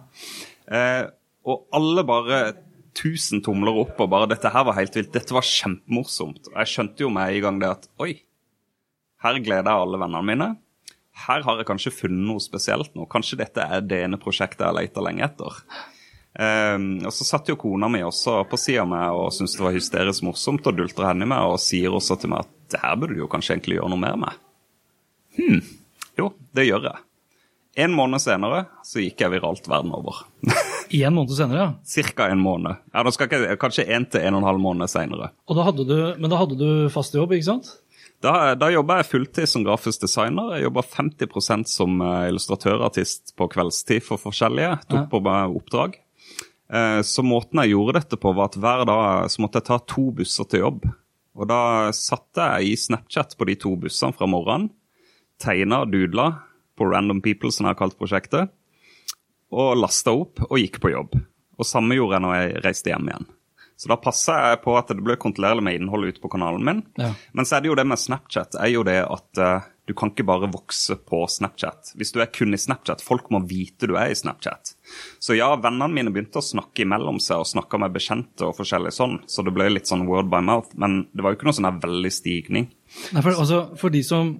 Eh, 0.66 1.04
og 1.48 1.68
alle 1.74 2.04
bare 2.06 2.40
tusen 2.98 3.42
tomler 3.44 3.76
opp 3.84 4.00
og 4.02 4.10
bare 4.10 4.26
'Dette 4.28 4.50
her 4.50 4.64
var 4.66 4.78
helt 4.78 4.96
vilt. 4.96 5.12
Dette 5.14 5.34
var 5.34 5.46
kjempemorsomt.' 5.46 6.50
Og 6.50 6.56
jeg 6.58 6.72
skjønte 6.72 7.04
jo 7.04 7.10
med 7.14 7.34
en 7.34 7.44
gang 7.46 7.60
det 7.62 7.70
at 7.70 7.88
oi, 8.02 8.12
her 9.24 9.38
gleder 9.42 9.70
jeg 9.70 9.84
alle 9.84 10.00
vennene 10.00 10.26
mine. 10.26 10.48
Her 11.26 11.42
har 11.42 11.58
jeg 11.58 11.66
kanskje 11.66 11.94
funnet 11.94 12.26
noe 12.28 12.42
spesielt 12.42 12.92
nå. 12.94 13.08
Kanskje 13.10 13.40
dette 13.40 13.64
er 13.64 13.82
det 13.82 14.04
ene 14.04 14.20
prosjektet 14.22 14.66
jeg 14.66 14.76
leter 14.76 15.04
lenge 15.04 15.24
etter. 15.26 15.56
Um, 16.38 17.00
og 17.02 17.10
så 17.14 17.26
satt 17.26 17.48
jo 17.50 17.56
kona 17.58 17.88
mi 17.90 17.98
også 18.06 18.44
på 18.46 18.58
sida 18.60 18.84
av 18.84 18.90
meg 18.92 19.16
og 19.16 19.32
syntes 19.34 19.56
det 19.58 19.64
var 19.64 19.74
hysterisk 19.74 20.22
morsomt 20.22 20.68
og 20.70 20.76
dulter 20.78 21.08
henne 21.08 21.26
i 21.26 21.30
meg 21.32 21.50
og 21.50 21.58
sier 21.58 21.90
også 21.90 22.14
til 22.20 22.30
meg 22.30 22.44
at 22.44 22.52
det 22.70 22.82
her 22.84 22.94
burde 23.00 23.16
du 23.16 23.24
jo 23.24 23.30
kanskje 23.32 23.56
egentlig 23.56 23.80
gjøre 23.80 23.90
noe 23.90 24.02
mer 24.04 24.20
med. 24.20 24.38
Hm, 25.38 25.62
jo, 26.20 26.30
det 26.54 26.68
gjør 26.68 26.90
jeg. 26.90 27.04
En 27.78 27.94
måned 27.94 28.22
senere 28.22 28.64
så 28.86 29.02
gikk 29.02 29.24
jeg 29.24 29.34
viralt 29.34 29.66
verden 29.70 29.92
over. 29.94 30.22
en 31.00 31.16
måned 31.16 31.34
senere, 31.34 31.58
ja? 31.64 31.68
Cirka 31.86 32.28
en 32.30 32.42
måned. 32.42 32.78
Ja, 32.92 33.02
da 33.06 33.12
skal 33.14 33.30
jeg, 33.34 33.58
Kanskje 33.62 33.88
en 33.96 34.06
til 34.10 34.22
en 34.22 34.38
og 34.38 34.42
en 34.42 34.48
halv 34.52 34.62
måned 34.62 34.90
senere. 34.90 35.32
Og 35.46 35.58
da 35.58 35.66
hadde 35.66 35.86
du, 35.88 35.96
men 36.18 36.30
da 36.30 36.40
hadde 36.40 36.58
du 36.58 36.68
fast 36.94 37.14
jobb, 37.18 37.34
ikke 37.34 37.50
sant? 37.50 37.70
Da, 38.24 38.54
da 38.58 38.70
jobba 38.72 38.98
jeg 38.98 39.10
fulltid 39.12 39.46
som 39.46 39.62
grafisk 39.66 40.02
designer. 40.02 40.56
Jeg 40.56 40.66
jobba 40.66 40.82
50% 40.82 41.70
som 41.70 42.00
eh, 42.02 42.28
illustratørartist 42.32 43.36
på 43.38 43.46
kveldstid 43.52 44.02
for 44.02 44.18
forskjellige. 44.18 44.72
Tok 44.90 45.06
på 45.12 45.20
meg 45.22 45.54
oppdrag. 45.54 45.94
Eh, 46.68 47.00
så 47.06 47.22
måten 47.22 47.62
jeg 47.62 47.76
gjorde 47.76 48.00
dette 48.00 48.18
på, 48.18 48.32
var 48.34 48.50
at 48.50 48.58
hver 48.58 48.82
dag 48.90 49.30
så 49.30 49.44
måtte 49.44 49.62
jeg 49.62 49.68
ta 49.70 49.78
to 49.86 50.08
busser 50.18 50.50
til 50.50 50.66
jobb. 50.66 50.90
Og 51.38 51.46
da 51.46 51.62
satte 51.94 52.50
jeg 52.58 52.72
i 52.72 52.82
Snapchat 52.82 53.38
på 53.38 53.46
de 53.46 53.54
to 53.62 53.76
bussene 53.78 54.16
fra 54.16 54.26
morgenen. 54.26 54.72
Tegna 55.38 55.84
og 55.84 55.94
dudla 55.94 56.32
på 56.74 56.90
Random 56.90 57.22
People, 57.22 57.52
som 57.54 57.68
jeg 57.68 57.76
har 57.76 57.82
kalt 57.84 57.98
prosjektet. 58.00 58.50
Og 59.54 59.76
lasta 59.78 60.10
opp 60.10 60.42
og 60.50 60.58
gikk 60.58 60.82
på 60.82 60.90
jobb. 60.90 61.14
Og 61.58 61.66
samme 61.66 61.94
gjorde 61.94 62.18
jeg 62.18 62.26
når 62.26 62.34
jeg 62.40 62.62
reiste 62.66 62.90
hjem 62.90 63.12
igjen. 63.12 63.30
Så 63.78 63.90
da 63.92 63.94
passer 64.02 64.34
jeg 64.42 64.62
på 64.64 64.74
at 64.74 64.88
det 64.90 64.98
blir 65.06 65.20
kontrollerlig 65.22 65.62
med 65.62 65.76
innhold 65.78 66.08
ute 66.10 66.22
på 66.22 66.30
kanalen 66.32 66.64
min. 66.66 66.80
Ja. 66.98 67.12
Men 67.30 67.46
så 67.46 67.56
er 67.56 67.62
det 67.62 67.70
jo 67.70 67.76
det 67.78 67.86
med 67.86 68.00
Snapchat 68.02 68.58
er 68.58 68.72
jo 68.72 68.82
det 68.86 68.96
at 69.04 69.38
uh, 69.38 69.68
du 69.86 69.94
kan 69.96 70.10
ikke 70.10 70.26
bare 70.26 70.50
vokse 70.50 70.98
på 71.08 71.20
Snapchat. 71.30 71.92
Hvis 71.96 72.10
du 72.12 72.18
er 72.20 72.28
kun 72.34 72.52
i 72.52 72.58
Snapchat, 72.60 73.04
folk 73.06 73.30
må 73.32 73.38
vite 73.46 73.86
du 73.88 73.94
er 73.94 74.10
i 74.10 74.18
Snapchat. 74.18 74.74
Så 75.22 75.38
ja, 75.38 75.52
vennene 75.54 75.88
mine 75.94 76.12
begynte 76.12 76.42
å 76.42 76.44
snakke 76.44 76.82
imellom 76.84 77.22
seg 77.22 77.44
og 77.44 77.48
snakke 77.48 77.78
med 77.80 77.94
bekjente 77.94 78.50
og 78.50 78.58
forskjellig 78.58 78.92
sånn, 78.98 79.16
så 79.30 79.46
det 79.46 79.54
ble 79.54 79.70
litt 79.70 79.88
sånn 79.88 80.04
word 80.10 80.28
by 80.32 80.42
mouth. 80.44 80.74
Men 80.74 81.04
det 81.14 81.24
var 81.24 81.32
jo 81.32 81.38
ikke 81.38 81.48
noe 81.48 81.60
sånn 81.60 81.80
veldig 81.86 82.12
stigning. 82.12 82.68
Nei, 83.12 83.22
for, 83.22 83.34
altså, 83.34 83.60
for 83.76 83.92
de 83.92 84.00
som 84.06 84.30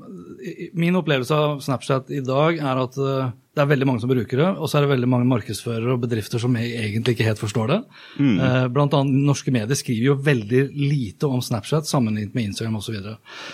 Min 0.78 0.96
opplevelse 0.96 1.34
av 1.34 1.60
Snapchat 1.64 2.12
i 2.14 2.22
dag 2.24 2.60
er 2.62 2.80
at 2.84 2.98
uh 3.02 3.30
det 3.58 3.64
er 3.64 3.72
veldig 3.72 3.86
mange 3.88 4.02
som 4.02 4.10
bruker 4.10 4.38
det, 4.38 4.48
og 4.54 4.70
så 4.70 4.78
er 4.78 4.84
det 4.84 4.92
veldig 4.92 5.08
mange 5.10 5.26
markedsførere 5.26 5.96
og 5.96 6.02
bedrifter 6.04 6.38
som 6.38 6.54
egentlig 6.60 7.16
ikke 7.16 7.26
helt 7.26 7.40
forstår 7.40 7.72
det. 7.72 7.78
Mm. 8.22 8.36
Eh, 8.44 8.66
blant 8.70 8.94
annet 8.94 9.24
norske 9.26 9.50
medier 9.54 9.78
skriver 9.78 10.12
jo 10.12 10.14
veldig 10.28 10.60
lite 10.78 11.26
om 11.26 11.42
Snapchat 11.42 11.88
sammenlignet 11.90 12.36
med 12.38 12.52
Instagram 12.52 12.76
osv. 12.78 13.00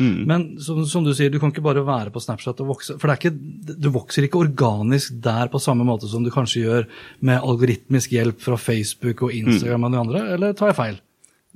Mm. 0.04 0.18
Men 0.28 0.44
som, 0.60 0.82
som, 0.90 1.06
du 1.06 1.14
sier, 1.16 1.32
du 1.32 1.38
kan 1.40 1.54
ikke 1.54 1.64
bare 1.64 1.86
være 1.86 2.12
på 2.12 2.20
Snapchat 2.20 2.60
og 2.60 2.74
vokse. 2.74 2.98
For 3.00 3.14
ikke, 3.14 3.32
du 3.32 3.88
vokser 3.94 4.28
ikke 4.28 4.42
organisk 4.44 5.16
der 5.24 5.48
på 5.52 5.62
samme 5.62 5.88
måte 5.88 6.10
som 6.10 6.26
du 6.26 6.32
kanskje 6.34 6.66
gjør 6.66 6.90
med 7.24 7.40
algoritmisk 7.40 8.12
hjelp 8.12 8.44
fra 8.44 8.60
Facebook 8.60 9.24
og 9.24 9.32
Instagram 9.32 9.86
mm. 9.86 9.88
og 9.88 9.96
de 9.96 10.02
andre, 10.04 10.24
eller 10.36 10.58
tar 10.58 10.74
jeg 10.74 10.80
feil? 10.82 11.02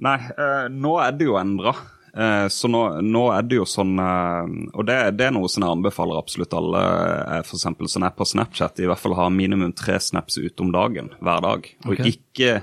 Nei, 0.08 0.18
eh, 0.24 0.66
nå 0.72 0.96
er 1.04 1.20
det 1.20 1.28
jo 1.28 1.36
endra. 1.36 1.76
Eh, 2.18 2.48
så 2.48 2.68
nå, 2.68 2.80
nå, 3.06 3.20
er 3.30 3.44
det 3.46 3.60
jo 3.60 3.64
sånn 3.68 3.92
eh, 4.02 4.48
Og 4.74 4.86
det, 4.88 4.96
det, 5.14 5.28
er 5.28 5.34
noe 5.36 5.46
som 5.46 5.62
jeg 5.62 5.70
anbefaler 5.70 6.18
absolutt 6.18 6.56
alle 6.56 6.80
eh, 6.82 7.42
for 7.46 7.58
eksempel, 7.60 7.86
som 7.90 8.02
er 8.02 8.16
på 8.16 8.26
Snapchat, 8.26 8.82
i 8.82 8.88
hvert 8.90 8.98
fall 8.98 9.14
ha 9.14 9.28
minimum 9.30 9.70
tre 9.78 10.00
snaps 10.02 10.40
ute 10.40 10.64
om 10.64 10.72
dagen 10.74 11.12
hver 11.22 11.44
dag. 11.44 11.68
Og 11.86 11.94
okay. 11.94 12.10
ikke, 12.16 12.56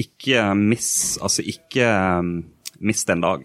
ikke 0.00 0.48
miss 0.56 0.94
Altså 1.20 1.44
ikke 1.44 1.90
mist 2.80 3.12
en 3.12 3.24
dag. 3.24 3.44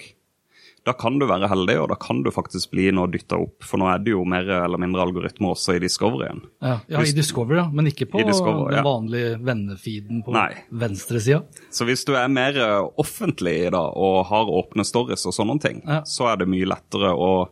Da 0.88 0.96
kan 0.98 1.20
du 1.22 1.28
være 1.30 1.48
heldig, 1.52 1.76
og 1.84 1.90
da 1.92 1.98
kan 2.02 2.24
du 2.26 2.32
faktisk 2.34 2.72
bli 2.74 2.88
nå 2.96 3.06
dytta 3.14 3.38
opp. 3.38 3.62
For 3.68 3.78
nå 3.82 3.86
er 3.92 4.02
det 4.02 4.16
jo 4.16 4.24
mer 4.26 4.48
eller 4.64 4.82
mindre 4.82 5.04
algoritmer 5.06 5.54
også 5.54 5.76
i 5.78 5.84
Discoveryen. 5.84 6.42
Ja, 6.64 6.80
ja 6.90 7.04
i 7.06 7.14
Discovery, 7.14 7.60
ja. 7.60 7.68
Men 7.70 7.92
ikke 7.92 8.10
på 8.10 8.24
Discover, 8.26 8.72
den 8.72 8.82
ja. 8.82 8.86
vanlige 8.88 9.36
vennefeeden 9.46 10.24
på 10.26 10.34
Nei. 10.34 10.50
venstresida. 10.74 11.44
Så 11.70 11.86
hvis 11.86 12.06
du 12.08 12.16
er 12.18 12.32
mer 12.34 12.58
offentlig 12.98 13.22
offentlig 13.22 13.72
da, 13.72 13.84
og 13.92 14.26
har 14.30 14.50
åpne 14.50 14.86
stories 14.86 15.26
og 15.26 15.34
sånne 15.36 15.60
ting, 15.62 15.82
Ja. 15.86 16.02
så 16.06 16.32
er 16.32 16.38
det 16.38 16.48
mye 16.48 16.66
lettere 16.66 17.14
å 17.14 17.48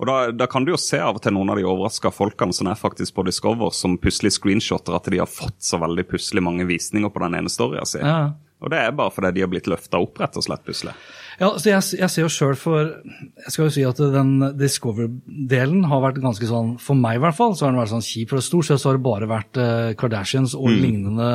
og 0.00 0.06
da, 0.06 0.30
da 0.30 0.46
kan 0.46 0.64
du 0.64 0.70
jo 0.70 0.76
se 0.78 0.96
av 0.96 1.16
og 1.16 1.22
til 1.22 1.32
noen 1.32 1.50
av 1.50 1.56
de 1.56 1.64
overraska 1.64 2.12
folkene 2.14 2.54
som 2.54 2.68
er 2.68 2.76
faktisk 2.78 3.16
på 3.16 3.24
Discover, 3.26 3.72
som 3.74 3.98
plutselig 3.98 4.30
screenshotter 4.36 4.94
at 4.94 5.10
de 5.10 5.18
har 5.18 5.26
fått 5.26 5.58
så 5.58 5.76
veldig 5.76 6.04
plutselig 6.06 6.40
mange 6.40 6.64
visninger 6.68 7.10
på 7.10 7.18
den 7.18 7.34
ene 7.34 7.50
storya 7.50 7.82
si. 7.84 7.98
Ja. 7.98 8.30
Og 8.58 8.72
det 8.72 8.78
er 8.82 8.94
bare 8.96 9.12
fordi 9.14 9.36
de 9.36 9.42
har 9.44 9.50
blitt 9.52 9.68
løfta 9.70 10.00
opp, 10.02 10.18
rett 10.18 10.36
og 10.38 10.44
slett, 10.44 10.64
plutselig. 10.66 10.94
Ja, 11.38 11.52
så 11.54 11.70
jeg, 11.70 11.82
jeg 12.00 12.10
ser 12.10 12.24
jo 12.24 12.30
sjøl 12.34 12.56
for 12.58 12.78
Jeg 12.82 13.52
skal 13.54 13.68
jo 13.68 13.70
si 13.70 13.84
at 13.86 14.00
den 14.10 14.32
Discover-delen 14.58 15.84
har 15.86 16.00
vært 16.02 16.16
ganske 16.18 16.48
sånn 16.48 16.72
For 16.82 16.98
meg 16.98 17.20
i 17.20 17.22
hvert 17.22 17.36
fall, 17.38 17.54
så 17.54 17.66
har 17.66 17.70
den 17.70 17.78
vært 17.78 17.92
sånn 17.92 18.02
kjip. 18.02 18.32
For 18.32 18.42
stort 18.42 18.66
sett 18.66 18.82
så 18.82 18.90
har 18.90 18.98
det 18.98 19.04
bare 19.04 19.28
vært 19.30 19.60
eh, 19.62 19.92
Kardashians 19.98 20.56
og 20.58 20.72
lignende 20.72 21.28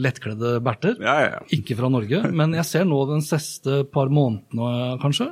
lettkledde 0.00 0.54
berter. 0.64 0.96
Ja, 1.04 1.16
ja, 1.20 1.34
ja. 1.34 1.42
Ikke 1.52 1.76
fra 1.76 1.90
Norge. 1.92 2.22
Men 2.32 2.56
jeg 2.56 2.68
ser 2.68 2.86
nå 2.88 3.02
den 3.10 3.24
siste 3.26 3.82
par 3.92 4.08
månedene, 4.12 4.96
kanskje, 5.02 5.28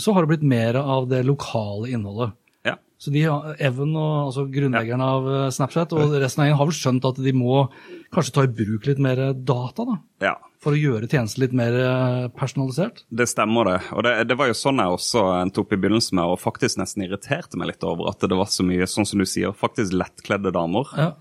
så 0.00 0.12
har 0.14 0.24
det 0.24 0.34
blitt 0.34 0.44
mer 0.48 0.76
av 0.82 1.08
det 1.08 1.22
lokale 1.26 1.88
innholdet. 1.94 2.36
Ja. 2.68 2.76
Så 3.00 3.12
de, 3.14 3.24
Evan, 3.24 3.94
og, 3.96 4.12
altså 4.28 4.44
grunnleggeren 4.52 5.04
av 5.04 5.30
eh, 5.32 5.46
Snapchat, 5.56 5.96
og 5.96 6.18
resten 6.20 6.44
av 6.44 6.50
gjengen 6.50 6.60
har 6.60 6.68
vel 6.68 6.78
skjønt 6.82 7.08
at 7.08 7.22
de 7.24 7.34
må 7.36 7.64
kanskje 8.12 8.36
ta 8.36 8.44
i 8.44 8.52
bruk 8.60 8.90
litt 8.90 9.00
mer 9.00 9.30
data, 9.32 9.88
da. 9.88 9.98
ja. 10.28 10.36
For 10.62 10.74
å 10.74 10.78
gjøre 10.78 11.06
tjenesten 11.06 11.44
litt 11.44 11.52
mer 11.54 11.74
eh, 11.78 12.28
personalisert. 12.34 13.04
Det 13.14 13.28
stemmer, 13.30 13.68
det. 13.70 13.76
Og 13.94 14.02
det, 14.06 14.14
det 14.26 14.36
var 14.40 14.50
jo 14.50 14.56
sånn 14.58 14.82
jeg 14.82 14.96
også 14.96 15.22
endte 15.38 15.62
opp 15.62 15.74
i 15.74 15.78
begynnelsen 15.78 16.18
med, 16.18 16.32
og 16.32 16.40
faktisk 16.42 16.80
nesten 16.80 17.04
irriterte 17.06 17.60
meg 17.60 17.70
litt 17.70 17.86
over 17.86 18.10
at 18.10 18.26
det 18.26 18.38
var 18.38 18.50
så 18.50 18.66
mye, 18.66 18.88
sånn 18.90 19.06
som 19.06 19.22
du 19.22 19.26
sier, 19.28 19.54
faktisk 19.54 19.94
lettkledde 19.94 20.50
damer. 20.56 20.90
Ja. 20.98 21.12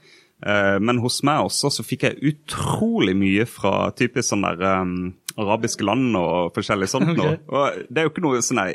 Eh, 0.41 0.79
Men 0.81 1.03
hos 1.05 1.21
meg 1.25 1.45
også 1.45 1.69
så 1.73 1.85
fikk 1.85 2.07
jeg 2.07 2.33
utrolig 2.33 3.13
mye 3.17 3.45
fra 3.49 3.91
typisk 3.97 4.31
sånn 4.31 4.45
der 4.45 4.65
um, 4.81 4.97
arabiske 5.37 5.85
land 5.85 6.17
og 6.17 6.53
forskjellig 6.57 6.89
sånt 6.91 7.13
Okay. 7.13 7.37
Og 7.47 7.83
det 7.89 8.01
er 8.01 8.07
jo 8.09 8.13
ikke 8.15 8.25
noe 8.25 8.41
sånn 8.45 8.63
der 8.63 8.73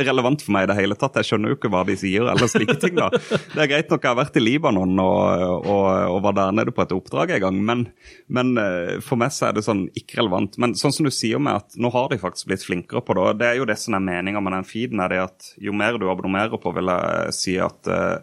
relevant 0.00 0.42
for 0.44 0.54
meg 0.54 0.64
i 0.64 0.70
det 0.70 0.76
hele 0.78 0.96
tatt. 0.98 1.18
Jeg 1.20 1.28
skjønner 1.28 1.52
jo 1.52 1.56
ikke 1.58 1.70
hva 1.72 1.82
de 1.88 1.96
sier 2.00 2.24
eller 2.32 2.48
slike 2.50 2.76
ting. 2.82 2.94
da. 2.96 3.08
Det 3.12 3.60
er 3.60 3.68
greit 3.70 3.90
nok 3.92 4.02
jeg 4.06 4.10
har 4.14 4.18
vært 4.18 4.38
i 4.40 4.42
Libanon 4.42 4.94
og, 5.02 5.66
og, 5.68 5.86
og 6.14 6.18
var 6.24 6.36
der 6.38 6.54
nede 6.56 6.72
på 6.74 6.84
et 6.86 6.94
oppdrag 6.96 7.34
en 7.36 7.42
gang, 7.44 7.60
men, 7.68 7.84
men 8.32 8.52
eh, 8.62 8.94
for 9.04 9.20
meg 9.20 9.34
så 9.36 9.50
er 9.50 9.58
det 9.58 9.64
sånn 9.66 9.84
ikke 9.98 10.20
relevant. 10.22 10.56
Men 10.62 10.74
sånn 10.78 10.94
som 10.96 11.08
du 11.08 11.12
sier 11.14 11.42
med 11.42 11.60
at 11.60 11.76
nå 11.80 11.90
har 11.92 12.08
de 12.12 12.20
faktisk 12.22 12.48
blitt 12.50 12.64
flinkere 12.66 13.04
på 13.04 13.18
det, 13.18 13.26
og 13.28 13.40
det 13.42 13.50
er 13.52 13.60
jo 13.60 13.68
det 13.68 13.76
som 13.82 13.98
er 13.98 14.04
meninga 14.08 14.40
med 14.42 14.56
den 14.58 14.68
feeden, 14.68 15.02
er 15.04 15.12
det 15.12 15.22
at 15.26 15.52
jo 15.60 15.74
mer 15.76 16.00
du 16.00 16.08
abonnerer 16.12 16.56
på, 16.62 16.72
vil 16.76 16.92
jeg 16.94 17.36
si 17.36 17.58
at 17.60 17.92
eh, 17.92 18.18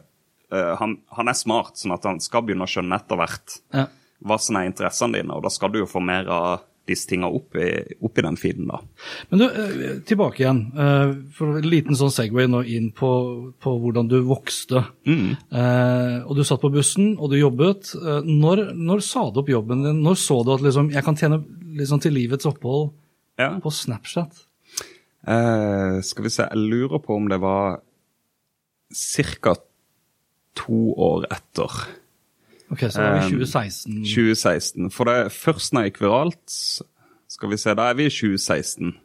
han, 0.80 0.96
han 1.14 1.30
er 1.30 1.38
smart, 1.38 1.76
sånn 1.78 1.94
at 1.94 2.08
han 2.10 2.18
skal 2.24 2.42
begynne 2.48 2.66
å 2.66 2.72
skjønne 2.72 2.98
etter 2.98 3.20
hvert 3.20 3.60
Ja. 3.78 3.84
hva 4.26 4.40
som 4.42 4.58
er 4.58 4.66
interessene 4.72 5.20
dine, 5.20 5.36
og 5.38 5.46
da 5.46 5.52
skal 5.54 5.70
du 5.72 5.78
jo 5.84 5.88
få 5.90 6.02
mer 6.02 6.26
av 6.34 6.66
disse 6.89 7.08
tinga 7.10 7.29
opp, 7.29 7.55
i- 7.55 7.96
opp 8.03 8.17
i 8.19 8.24
den 8.25 8.36
feeden, 8.39 8.67
da. 8.67 8.79
Men 9.31 9.39
du, 9.39 9.46
eh, 9.46 10.00
tilbake 10.10 10.41
igjen. 10.43 10.62
eh, 10.75 11.13
For 11.38 11.58
en 11.60 11.69
liten 11.69 11.96
sånn 11.96 12.12
Segway 12.13 12.48
nå 12.50 12.63
inn 12.67 12.91
på, 12.91 13.53
på 13.62 13.75
hvordan 13.79 14.10
du 14.10 14.17
vokste. 14.25 14.84
Mm. 15.05 15.38
og 16.27 16.36
du 16.36 16.43
satt 16.43 16.62
på 16.62 16.72
bussen, 16.74 17.15
og 17.19 17.29
du 17.31 17.38
jobbet. 17.39 17.93
Eh, 17.96 18.22
Når, 18.25 18.74
når 18.75 19.01
sa 19.05 19.29
du 19.31 19.39
opp 19.41 19.48
jobben 19.50 19.84
din? 19.84 20.01
Når 20.03 20.15
så 20.19 20.43
du 20.46 20.51
at 20.53 20.62
liksom, 20.65 20.91
jeg 20.91 21.03
kan 21.05 21.15
tjene 21.15 21.43
liksom, 21.77 22.01
til 22.01 22.13
livets 22.13 22.46
opphold 22.50 22.91
Ja. 23.39 23.53
på 23.60 23.72
Snapchat? 23.72 24.46
Eh, 25.27 26.00
skal 26.01 26.24
vi 26.24 26.29
se, 26.29 26.43
jeg 26.50 26.58
lurer 26.58 27.00
på 27.03 27.15
om 27.15 27.27
det 27.27 27.39
var 27.41 27.81
ca. 28.91 29.55
to 30.55 30.93
år 30.98 31.25
etter. 31.31 31.69
Ok, 32.70 32.86
Så 32.92 33.02
er 33.02 33.14
vi 33.18 33.20
Um, 33.26 33.44
2016. 33.44 34.00
2016. 34.06 34.90
For 34.94 35.10
det 35.10 35.32
først 35.34 35.74
når 35.74 35.86
jeg 35.88 35.94
gikk 35.94 36.02
viralt 36.06 36.58
Skal 37.30 37.50
vi 37.52 37.58
se, 37.62 37.74
da 37.78 37.90
er 37.90 37.98
vi 37.98 38.06
i 38.10 38.14
2016. 38.14 38.96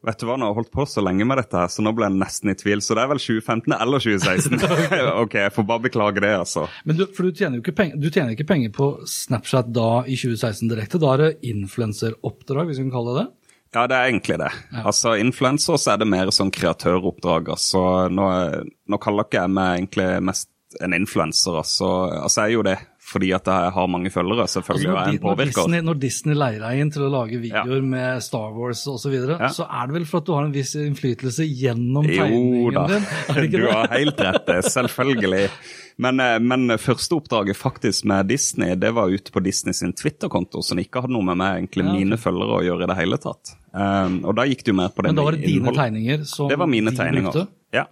Vet 0.00 0.20
du 0.20 0.24
hva, 0.24 0.38
nå 0.40 0.46
har 0.46 0.54
jeg 0.54 0.56
holdt 0.62 0.70
på 0.72 0.84
så 0.88 1.02
lenge 1.04 1.26
med 1.28 1.36
dette, 1.36 1.56
her, 1.60 1.68
så 1.68 1.82
nå 1.84 1.90
ble 1.92 2.06
jeg 2.08 2.16
nesten 2.16 2.52
i 2.52 2.54
tvil. 2.56 2.80
Så 2.80 2.96
det 2.96 3.02
er 3.02 3.10
vel 3.10 3.20
2015 3.20 3.74
eller 3.76 4.00
2016. 4.00 4.62
ok, 5.24 5.34
jeg 5.42 5.52
får 5.52 5.66
bare 5.68 5.84
beklage 5.84 6.22
det, 6.24 6.30
altså. 6.38 6.64
Men 6.88 6.96
du, 6.96 7.04
for 7.16 7.28
du 7.28 7.36
tjener 7.36 7.58
jo 7.58 7.64
ikke 7.64 7.76
penger, 7.76 7.98
du 8.00 8.08
tjener 8.08 8.32
ikke 8.32 8.48
penger 8.48 8.72
på 8.76 8.88
Snapchat 9.08 9.68
da 9.76 9.90
i 10.08 10.16
2016 10.16 10.72
direkte. 10.72 11.00
Da 11.02 11.12
er 11.12 11.24
det 11.24 11.30
influenseroppdrag, 11.52 12.70
hvis 12.70 12.80
vi 12.80 12.86
kan 12.86 12.94
kalle 12.96 13.16
det 13.18 13.26
det. 13.26 13.28
Ja, 13.76 13.84
det 13.86 13.96
er 13.98 14.08
egentlig 14.08 14.38
det. 14.40 14.50
Altså, 14.82 15.12
Influencer 15.20 15.76
så 15.78 15.92
er 15.92 16.00
det 16.00 16.08
mer 16.10 16.32
sånn 16.34 16.50
kreatøroppdrag. 16.50 17.52
altså. 17.54 17.82
Nå, 18.10 18.30
nå 18.90 18.98
kaller 19.04 19.28
ikke 19.28 19.44
jeg 19.44 19.52
meg 19.54 19.76
egentlig 19.76 20.08
mest 20.26 20.48
en 20.80 20.94
influenser, 20.94 21.56
altså. 21.58 21.88
altså. 22.22 22.44
Jeg 22.46 22.52
er 22.52 22.58
jo 22.58 22.62
det 22.70 22.78
fordi 23.10 23.32
at 23.34 23.48
jeg 23.48 23.72
har 23.74 23.86
mange 23.90 24.10
følgere, 24.12 24.44
selvfølgelig, 24.46 24.90
Altså, 24.92 25.10
er 25.10 25.14
en 25.16 25.18
påvirker. 25.18 25.56
når. 25.56 25.66
Disney, 25.66 25.80
når 25.82 25.96
Disney 25.98 26.36
leier 26.38 26.60
deg 26.62 26.80
inn 26.84 26.90
til 26.94 27.02
å 27.02 27.10
lage 27.10 27.40
videoer 27.42 27.82
med 27.82 28.22
Star 28.22 28.52
Wars 28.54 28.84
osv., 28.86 29.00
så, 29.02 29.10
videre, 29.10 29.38
Ja. 29.40 29.48
så 29.48 29.66
er 29.66 29.88
det 29.88 29.96
vel 29.96 30.06
for 30.06 30.20
at 30.20 30.26
du 30.28 30.32
har 30.36 30.44
en 30.44 30.52
viss 30.54 30.76
innflytelse 30.78 31.42
gjennom 31.48 32.06
tegningen 32.06 32.52
din? 32.54 32.62
Jo 32.62 32.70
da, 32.70 32.86
du 32.86 33.48
det? 33.56 33.72
har 33.72 33.88
helt 33.96 34.20
rett, 34.20 34.46
det, 34.46 34.60
selvfølgelig. 34.70 35.50
Men, 36.00 36.20
eh, 36.20 36.38
men 36.38 36.78
første 36.78 37.18
oppdraget 37.18 37.58
faktisk 37.58 38.04
med 38.04 38.28
Disney, 38.30 38.76
det 38.78 38.92
var 38.94 39.10
ute 39.10 39.32
på 39.32 39.42
Disney 39.42 39.74
sin 39.74 39.92
Twitter-konto, 39.92 40.62
som 40.62 40.78
ikke 40.78 41.02
hadde 41.02 41.12
noe 41.16 41.26
med 41.26 41.40
meg, 41.40 41.56
egentlig 41.64 41.88
Ja, 41.88 41.92
mine 41.98 42.16
følgere, 42.20 42.60
å 42.60 42.62
gjøre 42.62 42.86
i 42.86 42.92
det 42.92 42.96
hele 43.00 43.18
tatt. 43.18 43.56
Um, 43.74 44.24
og 44.24 44.36
da 44.38 44.46
gikk 44.46 44.62
det 44.64 44.72
jo 44.72 44.78
mer 44.78 44.88
på 44.94 45.02
det 45.02 45.10
Men 45.10 45.18
da 45.18 45.24
var 45.26 45.32
det 45.32 45.42
dine 45.46 45.60
innhold. 45.60 45.76
tegninger 45.78 46.24
som 46.26 46.48
Det 46.50 46.58
var 46.58 46.66
mine 46.66 46.90
de 46.90 47.10
brukte? 47.22 47.48
Ja. 47.74 47.84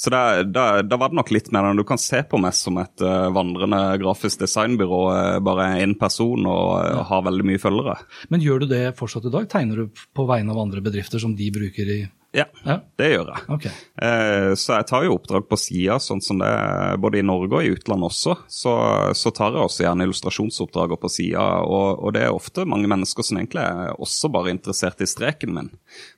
Så 0.00 0.08
da, 0.12 0.42
da, 0.42 0.80
da 0.80 0.96
var 0.96 1.12
det 1.12 1.18
nok 1.18 1.30
litt 1.34 1.50
mer 1.52 1.66
enn 1.68 1.76
du 1.76 1.84
kan 1.84 2.00
se 2.00 2.22
på 2.24 2.38
meg 2.40 2.54
som 2.56 2.78
et 2.80 3.02
uh, 3.04 3.28
vandrende 3.36 3.82
grafisk 4.00 4.40
designbyrå, 4.40 5.00
Uh, 5.10 5.36
bare 5.44 5.66
én 5.82 5.94
person 5.98 6.44
og 6.48 6.68
eh, 6.84 6.98
har 7.08 7.22
veldig 7.24 7.44
mye 7.48 7.60
følgere. 7.60 7.96
Men 8.32 8.42
gjør 8.44 8.62
du 8.62 8.66
det 8.70 8.82
fortsatt 8.98 9.26
i 9.26 9.32
dag? 9.32 9.48
Tegner 9.50 9.80
du 9.80 10.02
på 10.16 10.26
vegne 10.28 10.52
av 10.54 10.60
andre 10.62 10.82
bedrifter 10.84 11.22
som 11.22 11.32
de 11.36 11.48
bruker 11.52 11.88
i 11.90 11.98
Ja, 12.32 12.44
Ja. 12.62 12.76
det 12.96 13.06
gjør 13.10 13.26
jeg. 13.32 13.40
Okay. 13.56 13.70
Eh, 14.00 14.52
Så 14.54 14.76
jeg 14.76 14.86
tar 14.86 15.02
jo 15.02 15.16
oppdrag 15.16 15.48
på 15.50 15.56
sida, 15.58 15.96
sånn 15.98 16.20
som 16.22 16.38
det 16.38 16.46
er 16.46 16.96
både 17.02 17.18
i 17.18 17.24
Norge 17.26 17.56
og 17.58 17.64
i 17.66 17.72
utlandet 17.74 18.06
også. 18.06 18.36
Så, 18.46 18.74
så 19.18 19.32
tar 19.34 19.50
jeg 19.56 19.64
også 19.64 19.82
gjerne 19.82 20.06
illustrasjonsoppdrager 20.06 21.00
på 21.02 21.10
sida, 21.10 21.42
og, 21.66 21.98
og 22.04 22.12
det 22.14 22.22
er 22.22 22.30
ofte 22.36 22.62
mange 22.70 22.86
mennesker 22.86 23.26
som 23.26 23.40
egentlig 23.40 23.64
er 23.66 23.96
også 23.98 24.30
bare 24.30 24.52
interessert 24.54 25.02
i 25.02 25.08
streken 25.10 25.54
min. 25.56 25.72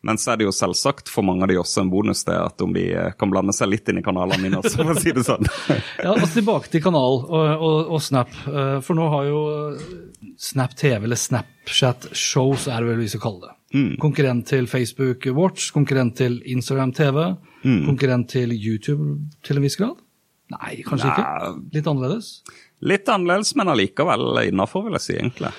Men 0.04 0.20
så 0.20 0.34
er 0.34 0.42
det 0.42 0.50
jo 0.50 0.52
selvsagt 0.52 1.08
for 1.08 1.24
mange 1.24 1.46
av 1.46 1.48
de 1.48 1.56
også 1.62 1.80
en 1.86 1.90
bonus 1.94 2.24
det 2.28 2.36
at 2.36 2.60
om 2.60 2.76
de 2.76 2.84
eh, 2.92 3.12
kan 3.16 3.32
blande 3.32 3.56
seg 3.56 3.72
litt 3.72 3.88
inn 3.88 4.02
i 4.02 4.04
kanalene 4.04 4.42
mine 4.44 4.60
også, 4.60 4.76
for 4.82 4.92
å 4.92 4.98
si 5.00 5.12
det 5.16 5.24
sånn. 5.24 5.48
Ja, 6.04 6.12
altså 6.12 6.28
Tilbake 6.36 6.68
til 6.72 6.82
kanal 6.84 7.22
og, 7.24 7.48
og, 7.56 7.90
og 7.96 8.02
Snap. 8.04 8.28
eh, 8.52 8.78
For 8.84 8.98
nå 8.98 9.08
har 9.16 9.30
jo 9.30 9.40
Snap 10.36 10.76
TV, 10.76 11.04
eller 11.06 11.16
Snapchat 11.16 12.10
Shows 12.16 12.68
er 12.68 12.80
det 12.84 12.92
vel 12.92 13.02
vi 13.04 13.08
skal 13.12 13.22
kalle 13.24 13.48
det. 13.48 13.56
Mm. 13.72 13.96
Konkurrent 14.00 14.46
til 14.46 14.66
Facebook 14.68 15.24
Watch, 15.32 15.70
konkurrent 15.72 16.16
til 16.16 16.42
Instagram 16.44 16.92
TV, 16.92 17.36
Mm. 17.64 17.86
konkurrent 17.86 18.28
til 18.28 18.50
YouTube 18.52 19.20
til 19.44 19.56
en 19.56 19.62
viss 19.62 19.76
grad? 19.76 19.96
Nei, 20.50 20.82
kanskje 20.84 21.06
Nei. 21.08 21.16
ikke. 21.22 21.74
Litt 21.74 21.86
annerledes? 21.86 22.42
Litt 22.82 23.06
annerledes, 23.08 23.54
men 23.56 23.68
allikevel 23.68 24.48
innafor, 24.50 24.82
vil 24.84 24.92
jeg 24.98 25.00
si, 25.00 25.12
egentlig. 25.14 25.52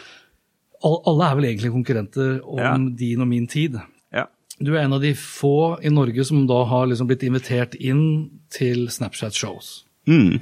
All, 0.83 0.99
alle 1.07 1.23
er 1.31 1.35
vel 1.39 1.45
egentlig 1.45 1.71
konkurrenter 1.71 2.41
om 2.43 2.59
Ja. 2.59 2.77
din 2.77 3.21
og 3.21 3.27
min 3.27 3.47
tid. 3.47 3.79
Ja. 4.13 4.25
Du 4.61 4.75
er 4.75 4.83
en 4.83 4.93
av 4.93 5.01
de 5.01 5.13
få 5.15 5.79
i 5.83 5.89
Norge 5.89 6.23
som 6.25 6.45
da 6.45 6.65
har 6.65 6.85
liksom 6.87 7.07
blitt 7.07 7.23
invitert 7.23 7.73
inn 7.79 8.29
til 8.51 8.87
Snapchat 8.89 9.33
Shows. 9.33 9.85
Mm. 10.05 10.39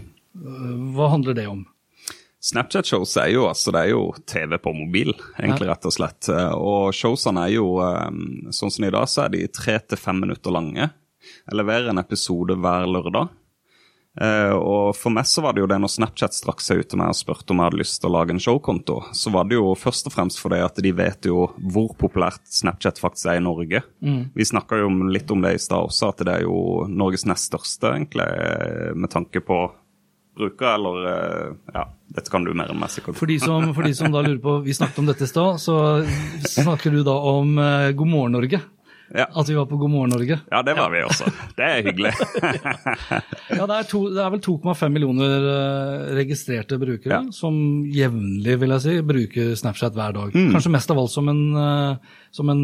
Hva 0.96 1.10
handler 1.12 1.34
det 1.36 1.48
om? 1.48 1.66
Snapchat-shows 2.42 3.12
er 3.22 3.36
jo 3.36 3.46
altså, 3.46 3.74
det 3.76 3.84
er 3.84 3.92
jo 3.94 4.06
TV 4.26 4.58
på 4.58 4.74
mobil, 4.74 5.12
egentlig, 5.38 5.68
rett 5.70 5.86
og 5.86 5.94
slett. 5.94 6.30
Og 6.58 6.90
showsene 6.98 7.44
er 7.46 7.54
jo, 7.60 7.68
eh, 7.86 8.08
sånn 8.50 8.74
som 8.74 8.88
i 8.88 8.90
dag, 8.94 9.06
så 9.06 9.28
er 9.28 9.36
de 9.36 9.44
tre 9.54 9.78
til 9.80 10.02
fem 10.02 10.24
minutter 10.24 10.54
lange. 10.54 10.90
Jeg 11.22 11.60
leverer 11.60 11.92
en 11.92 12.02
episode 12.02 12.58
hver 12.58 12.90
lørdag. 12.90 13.30
Eh, 14.20 14.52
og 14.52 14.92
for 15.00 15.14
meg 15.16 15.24
så 15.30 15.40
var 15.40 15.56
det 15.56 15.62
jo 15.62 15.70
det 15.72 15.78
når 15.80 15.92
Snapchat 15.94 16.36
straks 16.36 16.66
seg 16.68 16.82
ute 16.84 16.98
med 17.00 17.14
og 17.14 17.16
spurte 17.16 17.54
om 17.54 17.62
jeg 17.62 17.70
hadde 17.70 17.80
lyst 17.80 18.02
til 18.02 18.10
å 18.10 18.16
lage 18.18 18.34
en 18.36 18.42
showkonto, 18.44 18.98
så 19.16 19.32
var 19.32 19.48
det 19.48 19.56
jo 19.56 19.70
først 19.80 20.10
og 20.10 20.16
fremst 20.18 20.42
fordi 20.42 20.60
at 20.66 20.82
de 20.84 20.92
vet 20.98 21.30
jo 21.30 21.46
hvor 21.56 21.94
populært 22.00 22.44
Snapchat 22.52 23.00
faktisk 23.00 23.32
er 23.32 23.40
i 23.40 23.46
Norge. 23.46 23.84
Vi 24.36 24.50
snakka 24.50 24.82
jo 24.82 24.90
litt 25.08 25.32
om 25.32 25.46
det 25.46 25.54
i 25.56 25.62
stad 25.64 25.88
også, 25.88 26.12
at 26.12 26.26
det 26.28 26.34
er 26.42 26.44
jo 26.44 26.88
Norges 26.92 27.24
nest 27.30 27.54
største, 27.54 27.94
egentlig, 27.94 28.28
eh, 28.28 28.92
med 28.96 29.14
tanke 29.14 29.40
på 29.48 29.62
brukere, 30.38 30.74
eller 30.78 31.08
eh, 31.12 31.56
Ja, 31.76 31.86
dette 32.16 32.32
kan 32.32 32.44
du 32.48 32.54
mer 32.56 32.72
enn 32.72 32.80
meg, 32.82 32.92
sikkert. 32.94 33.18
For 33.20 33.28
de, 33.30 33.40
som, 33.42 33.72
for 33.76 33.84
de 33.88 33.94
som 33.98 34.12
da 34.14 34.22
lurer 34.26 34.40
på, 34.44 34.58
Vi 34.66 34.74
snakket 34.78 35.00
om 35.04 35.10
dette 35.10 35.28
i 35.28 35.32
stad, 35.32 35.60
så 35.64 35.76
snakker 36.48 36.92
du 36.96 37.02
da 37.08 37.16
om 37.36 37.58
eh, 37.60 37.92
God 37.98 38.08
morgen 38.12 38.38
Norge. 38.40 38.62
Ja. 39.12 39.26
At 39.36 39.50
vi 39.52 39.58
var 39.58 39.66
på 39.68 39.76
God 39.76 39.92
morgen 39.92 40.14
Norge. 40.16 40.38
Ja, 40.48 40.62
det 40.64 40.72
var 40.78 40.88
vi 40.94 41.02
også. 41.04 41.28
Det 41.58 41.66
er 41.68 41.82
hyggelig. 41.84 42.14
Ja, 43.52 43.66
Det 43.68 43.76
er, 43.76 43.88
to, 43.92 44.06
det 44.08 44.22
er 44.24 44.30
vel 44.32 44.40
2,5 44.46 44.94
millioner 44.96 45.48
eh, 45.52 46.06
registrerte 46.16 46.78
brukere 46.80 47.18
Ja. 47.18 47.22
som 47.36 47.58
jevnlig 47.92 48.56
vil 48.62 48.72
jeg 48.78 48.86
si, 48.86 48.94
bruker 49.04 49.52
Snapchat 49.60 49.98
hver 50.00 50.16
dag. 50.16 50.32
Mm. 50.32 50.54
Kanskje 50.56 50.72
mest 50.72 50.94
av 50.96 51.02
alt 51.04 51.12
som 51.12 51.28
en, 51.28 51.42
som 52.32 52.50
en 52.54 52.64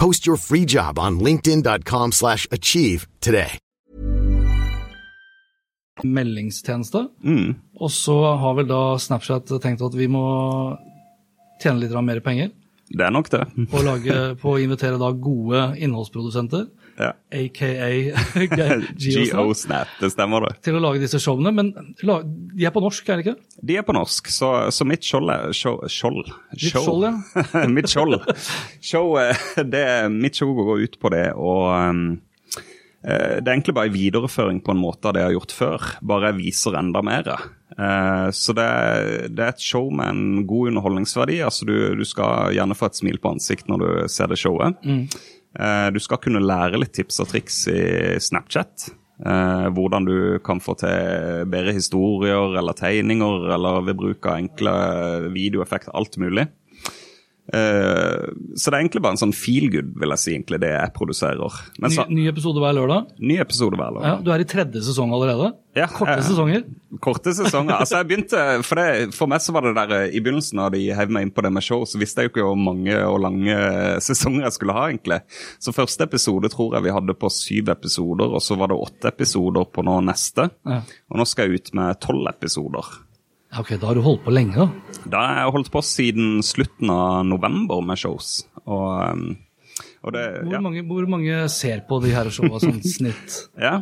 Post 0.00 0.26
your 0.26 0.38
free 0.38 0.64
job 0.64 0.98
on 0.98 1.20
linkedin.com/achieve 1.20 2.12
slash 2.12 2.46
achieve 2.50 3.06
today. 3.20 3.58
meldingstjeneste. 6.04 7.08
Mm. 7.24 7.54
Og 7.80 7.90
så 7.90 8.14
har 8.40 8.54
vel 8.56 8.68
da 8.68 8.96
Snapchat 8.98 9.50
tenkt 9.60 9.82
at 9.84 9.96
vi 9.98 10.06
må 10.08 10.24
tjene 11.60 11.82
litt 11.82 11.92
mer 12.04 12.20
penger 12.24 12.48
Det 12.88 13.04
er 13.06 13.10
nok 13.12 13.28
det. 13.30 13.42
på 13.70 13.78
å, 13.78 13.84
lage, 13.84 14.16
på 14.40 14.54
å 14.54 14.60
invitere 14.62 14.98
da 14.98 15.10
gode 15.12 15.76
innholdsprodusenter, 15.78 16.64
Ja. 16.98 17.12
aka 17.32 17.68
Geosnap, 18.98 19.88
det 20.00 20.10
stemmer 20.12 20.44
det. 20.46 20.54
til 20.66 20.76
å 20.78 20.82
lage 20.82 21.02
disse 21.02 21.20
showene. 21.22 21.52
Men 21.54 21.70
de 22.00 22.64
er 22.66 22.74
på 22.74 22.82
norsk, 22.84 23.08
er 23.12 23.20
de 23.20 23.26
ikke? 23.28 23.36
De 23.70 23.76
er 23.80 23.86
på 23.86 23.94
norsk, 23.96 24.30
så, 24.32 24.50
så 24.74 24.86
mitt 24.88 25.04
skjold 25.06 25.32
show, 25.56 25.78
Skjold? 25.90 26.32
Show. 26.56 26.82
skjold, 26.84 27.06
ja. 27.08 27.66
mitt 27.76 27.90
skjold. 27.92 28.18
Show, 28.84 29.14
eh, 29.20 29.46
det, 29.64 29.84
mitt 30.12 30.36
show 30.40 30.52
går 30.56 30.84
ut 30.88 30.98
på 31.00 31.12
det 31.14 31.28
å 31.36 31.54
um, 31.90 32.04
eh, 33.04 33.38
Det 33.40 33.46
er 33.48 33.54
egentlig 33.54 33.76
bare 33.78 33.90
en 33.92 33.96
videreføring 33.96 34.60
på 34.66 34.74
en 34.74 34.82
måte 34.82 35.08
av 35.10 35.16
det 35.16 35.24
jeg 35.24 35.30
har 35.32 35.38
gjort 35.38 35.56
før, 35.56 35.88
bare 36.12 36.30
jeg 36.32 36.40
viser 36.42 36.78
enda 36.80 37.02
mer. 37.06 37.32
Eh, 37.80 38.28
så 38.36 38.52
det, 38.56 38.66
er- 38.68 39.28
det 39.32 39.44
er 39.46 39.54
et 39.54 39.64
show 39.64 39.88
med 39.94 40.08
en 40.12 40.46
god 40.50 40.72
underholdningsverdi. 40.74 41.40
altså 41.46 41.68
Du, 41.68 41.74
du 41.96 42.04
skal 42.08 42.52
gjerne 42.56 42.76
få 42.76 42.90
et 42.90 42.98
smil 43.00 43.20
på 43.22 43.32
ansikt 43.36 43.70
når 43.70 43.84
du 43.86 43.90
ser 44.12 44.28
det 44.32 44.40
showet. 44.42 44.76
Eh, 44.84 45.06
du 45.50 45.98
skal 45.98 46.20
kunne 46.22 46.42
lære 46.44 46.78
litt 46.78 46.92
tips 46.94 47.16
og 47.24 47.32
triks 47.32 47.56
i 47.72 47.80
Snapchat. 48.22 48.90
Eh, 49.20 49.66
hvordan 49.76 50.06
du 50.08 50.16
kan 50.44 50.62
få 50.64 50.74
til 50.80 51.44
bedre 51.52 51.74
historier 51.76 52.56
eller 52.56 52.76
tegninger, 52.76 53.50
eller 53.52 53.82
ved 53.84 53.98
bruk 54.00 54.26
av 54.30 54.38
enkle 54.40 54.72
videoeffekter. 55.34 55.92
Alt 55.96 56.16
mulig. 56.22 56.46
Eh, 57.50 58.26
så 58.54 58.70
det 58.70 58.76
er 58.76 58.82
egentlig 58.84 59.02
bare 59.02 59.16
en 59.16 59.20
sånn 59.24 59.34
feel 59.34 59.66
good, 59.72 59.88
vil 59.98 60.12
jeg 60.14 60.22
si, 60.22 60.34
egentlig 60.36 60.60
det 60.62 60.70
jeg 60.70 60.92
produserer. 60.94 61.56
Men 61.82 61.90
Ny, 61.90 62.04
ny 62.20 62.28
episode 62.30 62.62
hver 62.62 62.76
lørdag. 62.78 63.08
ny 63.18 63.40
episode 63.42 63.78
hver 63.80 63.96
lørdag. 63.96 64.06
Ja, 64.06 64.20
du 64.22 64.30
er 64.34 64.44
i 64.44 64.46
tredje 64.48 64.82
sesong 64.86 65.10
allerede. 65.16 65.50
Ja, 65.78 65.86
Korte 65.90 66.16
eh, 66.18 66.22
sesonger. 66.26 66.62
Korte 67.02 67.34
sesonger. 67.34 67.76
Altså 67.78 68.00
jeg 68.00 68.08
begynte, 68.10 68.40
For, 68.66 68.78
det, 68.80 69.14
for 69.14 69.30
meg 69.30 69.42
så 69.42 69.54
var 69.54 69.66
det 69.66 69.74
der 69.78 69.96
eh, 69.98 70.14
i 70.18 70.22
begynnelsen 70.22 70.62
da 70.62 70.70
de 70.74 70.84
hev 70.98 71.12
meg 71.14 71.26
inn 71.26 71.34
på 71.34 71.44
det 71.46 71.52
med 71.54 71.66
show, 71.66 71.84
så 71.86 71.98
visste 72.00 72.22
jeg 72.22 72.30
jo 72.30 72.34
ikke 72.34 72.46
hvor 72.48 72.58
mange 72.58 72.96
og 73.06 73.20
lange 73.26 73.58
sesonger 74.02 74.46
jeg 74.48 74.56
skulle 74.58 74.78
ha, 74.78 74.86
egentlig. 74.90 75.20
Så 75.62 75.74
første 75.74 76.06
episode 76.06 76.50
tror 76.54 76.74
jeg 76.78 76.86
vi 76.88 76.94
hadde 76.96 77.18
på 77.18 77.30
syv 77.34 77.70
episoder, 77.74 78.30
og 78.34 78.42
så 78.42 78.58
var 78.58 78.70
det 78.72 78.78
åtte 78.82 79.10
episoder 79.14 79.66
på 79.70 79.86
nå 79.86 80.00
neste. 80.06 80.50
Ja. 80.66 80.82
Og 81.10 81.22
nå 81.22 81.26
skal 81.26 81.50
jeg 81.50 81.62
ut 81.62 81.74
med 81.78 81.98
tolv 82.02 82.30
episoder. 82.30 82.90
Ok, 83.58 83.72
da 83.80 83.88
har 83.90 83.98
du 83.98 84.02
holdt 84.04 84.22
på 84.24 84.30
lenge, 84.34 84.54
da. 84.54 84.96
Da 85.10 85.20
har 85.26 85.38
jeg 85.42 85.54
holdt 85.56 85.70
på 85.74 85.80
siden 85.82 86.42
slutten 86.46 86.90
av 86.94 87.24
november 87.26 87.80
med 87.82 87.98
shows. 87.98 88.44
Og, 88.62 88.92
um, 89.10 89.24
og 90.04 90.14
det 90.14 90.22
Hvor, 90.44 90.52
ja. 90.54 90.60
mange, 90.62 90.84
hvor 90.86 91.08
mange 91.10 91.40
ser 91.50 91.82
på 91.88 91.98
de 92.04 92.12
her 92.14 92.30
showa 92.30 92.60
sånn 92.62 92.78
snitt? 92.94 93.40
Ja. 93.58 93.80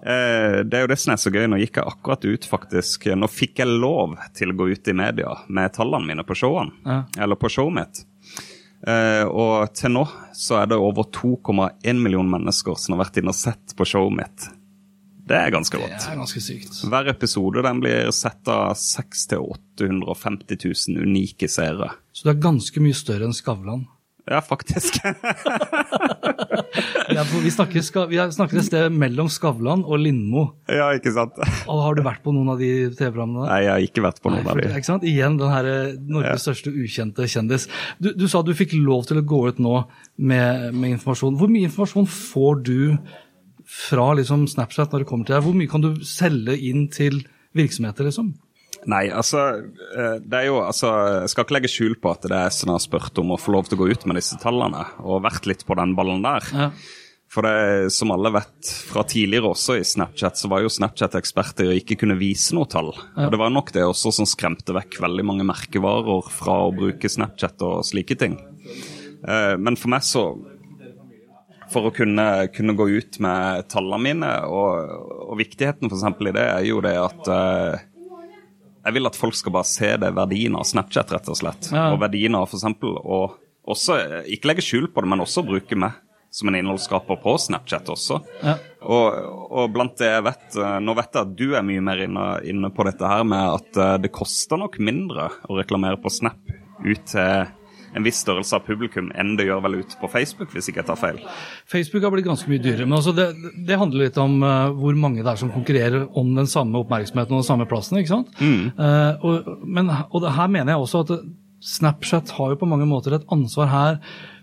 Eh, 0.00 0.60
det 0.62 0.78
er 0.78 0.84
jo 0.86 0.92
det 0.92 1.00
som 1.02 1.16
er 1.16 1.20
så 1.20 1.32
gøy. 1.34 1.48
Nå 1.50 1.58
gikk 1.60 1.80
jeg 1.80 1.90
akkurat 1.90 2.28
ut, 2.28 2.46
faktisk. 2.52 3.10
Nå 3.18 3.28
fikk 3.32 3.64
jeg 3.64 3.72
lov 3.82 4.14
til 4.38 4.54
å 4.54 4.58
gå 4.62 4.70
ut 4.70 4.92
i 4.92 4.96
media 5.02 5.34
med 5.50 5.74
tallene 5.74 6.12
mine 6.12 6.26
på 6.28 6.38
showene. 6.38 6.78
Ja. 6.86 7.02
Eller 7.26 7.40
på 7.40 7.50
showet 7.50 7.76
mitt. 7.80 8.04
Eh, 8.86 9.26
og 9.26 9.74
til 9.76 9.92
nå 9.92 10.06
så 10.38 10.62
er 10.62 10.70
det 10.70 10.78
over 10.80 11.10
2,1 11.12 11.98
million 12.00 12.30
mennesker 12.30 12.78
som 12.80 12.94
har 12.94 13.02
vært 13.08 13.18
inne 13.20 13.34
og 13.34 13.40
sett 13.42 13.74
på 13.76 13.88
showet 13.90 14.16
mitt. 14.22 14.48
Det 15.30 15.38
er 15.38 15.52
ganske 15.54 15.78
Det 15.78 15.94
er 16.10 16.18
ganske 16.18 16.40
sykt. 16.42 16.80
Hver 16.90 17.06
episode 17.12 17.62
den 17.62 17.78
blir 17.84 18.10
sett 18.14 18.48
av 18.50 18.72
600 18.74 19.38
000-850 19.78 20.66
000 20.90 21.04
unike 21.06 21.46
seere. 21.50 21.92
Så 22.12 22.26
du 22.26 22.32
er 22.34 22.40
ganske 22.42 22.82
mye 22.82 22.96
større 22.98 23.28
enn 23.28 23.36
Skavlan. 23.36 23.86
Ja, 24.30 24.40
faktisk. 24.44 24.98
Vi, 27.10 27.16
er 27.18 27.26
vi, 27.42 27.50
snakker, 27.50 28.06
vi 28.10 28.18
er- 28.22 28.30
snakker 28.30 28.60
et 28.60 28.66
sted 28.68 28.92
mellom 28.94 29.26
Skavlan 29.32 29.80
og 29.82 29.98
Lindmo. 29.98 30.44
ja, 30.70 30.90
ikke 30.94 31.10
sant? 31.14 31.34
Og 31.70 31.80
har 31.82 31.96
du 31.98 32.02
vært 32.06 32.22
på 32.22 32.30
noen 32.34 32.52
av 32.52 32.60
de 32.62 32.68
TV-programmene? 32.94 33.48
Nei, 33.48 33.58
jeg 33.64 33.72
har 33.72 33.86
ikke 33.88 34.04
vært 34.04 34.20
på 34.22 34.30
Nei, 34.30 34.36
noen 34.38 34.46
for, 34.46 34.60
av 34.60 34.62
de. 34.62 34.76
ikke 34.78 34.90
sant? 34.90 35.06
Igjen 35.10 35.38
den 35.40 35.50
her 35.50 35.66
Norges 35.66 35.98
Norges 36.14 36.44
største 36.46 36.70
ukjente 36.70 37.26
kjendis. 37.32 37.66
Du, 37.98 38.12
du 38.14 38.26
sa 38.30 38.42
du 38.46 38.52
fikk 38.56 38.76
lov 38.78 39.08
til 39.10 39.18
å 39.20 39.24
gå 39.26 39.40
ut 39.50 39.58
nå 39.62 39.74
med, 40.22 40.70
med 40.78 40.94
informasjon. 40.94 41.34
Hvor 41.40 41.50
mye 41.50 41.66
informasjon 41.66 42.06
får 42.14 42.62
du 42.70 42.78
fra 43.70 44.10
liksom, 44.18 44.46
Snapchat 44.50 44.92
når 44.92 45.04
det 45.04 45.08
kommer 45.10 45.28
til 45.28 45.36
deg? 45.36 45.44
Hvor 45.46 45.58
mye 45.58 45.70
kan 45.70 45.84
du 45.84 45.90
selge 46.06 46.56
inn 46.58 46.88
til 46.92 47.22
virksomheter, 47.56 48.08
liksom? 48.08 48.32
Nei, 48.88 49.10
altså, 49.12 49.42
eh, 49.92 50.16
det 50.24 50.38
er 50.38 50.46
jo, 50.48 50.62
altså 50.64 50.88
Jeg 51.20 51.32
skal 51.32 51.44
ikke 51.44 51.56
legge 51.58 51.68
skjul 51.68 51.98
på 52.00 52.14
at 52.14 52.22
det 52.24 52.32
er 52.32 52.48
jeg 52.48 52.70
har 52.70 52.80
spurt 52.80 53.18
om 53.20 53.34
å 53.34 53.40
få 53.40 53.52
lov 53.52 53.68
til 53.68 53.76
å 53.76 53.82
gå 53.82 53.90
ut 53.92 54.06
med 54.08 54.16
disse 54.16 54.38
tallene, 54.40 54.86
og 55.04 55.24
vært 55.26 55.46
litt 55.50 55.66
på 55.68 55.76
den 55.76 55.92
ballen 55.98 56.24
der. 56.24 56.48
Ja. 56.54 56.70
For 57.30 57.46
det, 57.46 57.92
som 57.94 58.10
alle 58.10 58.32
vet 58.34 58.70
fra 58.88 59.04
tidligere 59.06 59.52
også 59.52 59.76
i 59.78 59.84
Snapchat, 59.86 60.40
så 60.40 60.48
var 60.50 60.64
jo 60.64 60.72
Snapchat 60.72 61.14
eksperter 61.20 61.68
og 61.70 61.78
ikke 61.78 62.00
kunne 62.00 62.16
vise 62.18 62.56
noe 62.56 62.66
tall. 62.66 62.90
Og 62.90 63.30
Det 63.30 63.38
var 63.38 63.52
nok 63.54 63.70
det 63.76 63.84
også 63.86 64.10
som 64.16 64.26
skremte 64.26 64.74
vekk 64.74 64.98
veldig 65.04 65.26
mange 65.28 65.46
merkevarer 65.46 66.26
fra 66.34 66.56
å 66.64 66.72
bruke 66.74 67.06
Snapchat 67.12 67.62
og 67.68 67.84
slike 67.86 68.18
ting. 68.18 68.34
Eh, 69.22 69.54
Men 69.62 69.78
for 69.78 69.92
meg 69.94 70.02
så 70.02 70.24
For 71.70 71.86
å 71.86 71.92
kunne, 71.94 72.26
kunne 72.54 72.74
gå 72.74 72.88
ut 72.98 73.20
med 73.22 73.68
tallene 73.70 74.02
mine, 74.02 74.30
og, 74.50 74.90
og 75.30 75.38
viktigheten 75.38 75.92
for 75.92 76.26
i 76.26 76.34
det, 76.34 76.46
er 76.46 76.66
jo 76.66 76.80
det 76.82 76.96
at 76.98 77.30
eh, 77.30 77.86
jeg 78.80 78.96
vil 78.96 79.10
at 79.10 79.18
folk 79.18 79.36
skal 79.36 79.54
bare 79.54 79.68
se 79.68 79.92
det 80.00 80.10
verdien 80.16 80.56
av 80.58 80.66
Snapchat, 80.66 81.12
rett 81.14 81.30
og 81.30 81.38
slett. 81.38 81.70
Ja. 81.70 81.90
Og 81.92 82.00
verdien 82.02 82.34
av 82.38 82.48
eksempel 82.50 82.96
å 82.98 83.22
også, 83.70 83.98
eh, 83.98 84.22
ikke 84.34 84.50
legge 84.50 84.64
skjul 84.64 84.88
på 84.90 85.02
det, 85.02 85.10
men 85.12 85.22
også 85.22 85.44
bruke 85.46 85.78
meg 85.78 85.98
som 86.30 86.48
en 86.48 86.56
innholdsskaper 86.60 87.18
på 87.22 87.34
Snapchat 87.42 87.90
også. 87.90 88.20
Ja. 88.42 88.56
Og, 88.80 89.16
og 89.50 89.72
blant 89.74 89.98
det 89.98 90.12
jeg 90.12 90.26
vet, 90.28 90.48
eh, 90.56 90.76
nå 90.82 90.94
vet 90.98 91.14
jeg 91.14 91.26
at 91.26 91.36
du 91.36 91.46
er 91.58 91.66
mye 91.66 91.84
mer 91.84 92.04
inne, 92.06 92.26
inne 92.46 92.70
på 92.74 92.86
dette 92.86 93.10
her 93.10 93.26
med 93.26 93.46
at 93.58 93.80
eh, 93.82 93.96
det 94.06 94.12
koster 94.14 94.60
nok 94.60 94.78
mindre 94.82 95.28
å 95.50 95.58
reklamere 95.58 96.00
på 96.00 96.12
Snap 96.12 96.54
ut 96.80 97.02
til 97.10 97.50
en 97.96 98.06
viss 98.06 98.20
størrelse 98.22 98.56
av 98.56 98.64
publikum 98.66 99.10
enn 99.18 99.34
det 99.38 99.48
gjør 99.48 99.64
vel 99.66 99.80
ut 99.82 99.96
på 100.00 100.10
Facebook, 100.12 100.52
hvis 100.54 100.70
ikke 100.70 100.82
jeg 100.82 100.90
tar 100.90 101.00
feil. 101.00 101.20
Facebook 101.70 102.06
har 102.06 102.14
blitt 102.14 102.28
ganske 102.28 102.50
mye 102.50 102.62
dyrere, 102.62 102.86
men 102.88 102.98
altså 103.00 103.14
det, 103.16 103.28
det 103.66 103.78
handler 103.80 104.06
litt 104.06 104.20
om 104.20 104.38
uh, 104.44 104.70
hvor 104.76 104.96
mange 104.98 105.24
det 105.24 105.32
er 105.32 105.40
som 105.40 105.52
konkurrerer 105.54 106.08
om 106.18 106.32
den 106.36 106.50
samme 106.50 106.80
oppmerksomheten 106.84 107.36
og 107.36 107.42
den 107.42 107.50
samme 107.50 107.68
plassen. 107.70 108.00
ikke 108.00 108.14
sant? 108.14 108.34
Eh, 108.40 109.24
og, 109.26 109.48
men, 109.64 109.90
og 110.10 110.22
det, 110.24 110.34
her 110.36 110.50
mener 110.50 110.74
jeg 110.74 110.84
også 110.84 111.04
at 111.06 111.14
Snapchat 111.60 112.30
har 112.38 112.54
jo 112.54 112.60
på 112.62 112.68
mange 112.68 112.86
måter 112.88 113.12
et 113.12 113.26
ansvar 113.32 113.68
her 113.68 113.98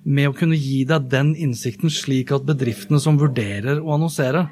med 0.05 0.29
å 0.29 0.35
kunne 0.37 0.55
gi 0.55 0.83
deg 0.87 1.07
den 1.11 1.31
innsikten, 1.33 1.89
slik 1.91 2.29
at 2.35 2.45
bedriftene 2.47 2.99
som 3.01 3.17
vurderer 3.19 3.81
å 3.81 3.95
annonsere, 3.95 4.45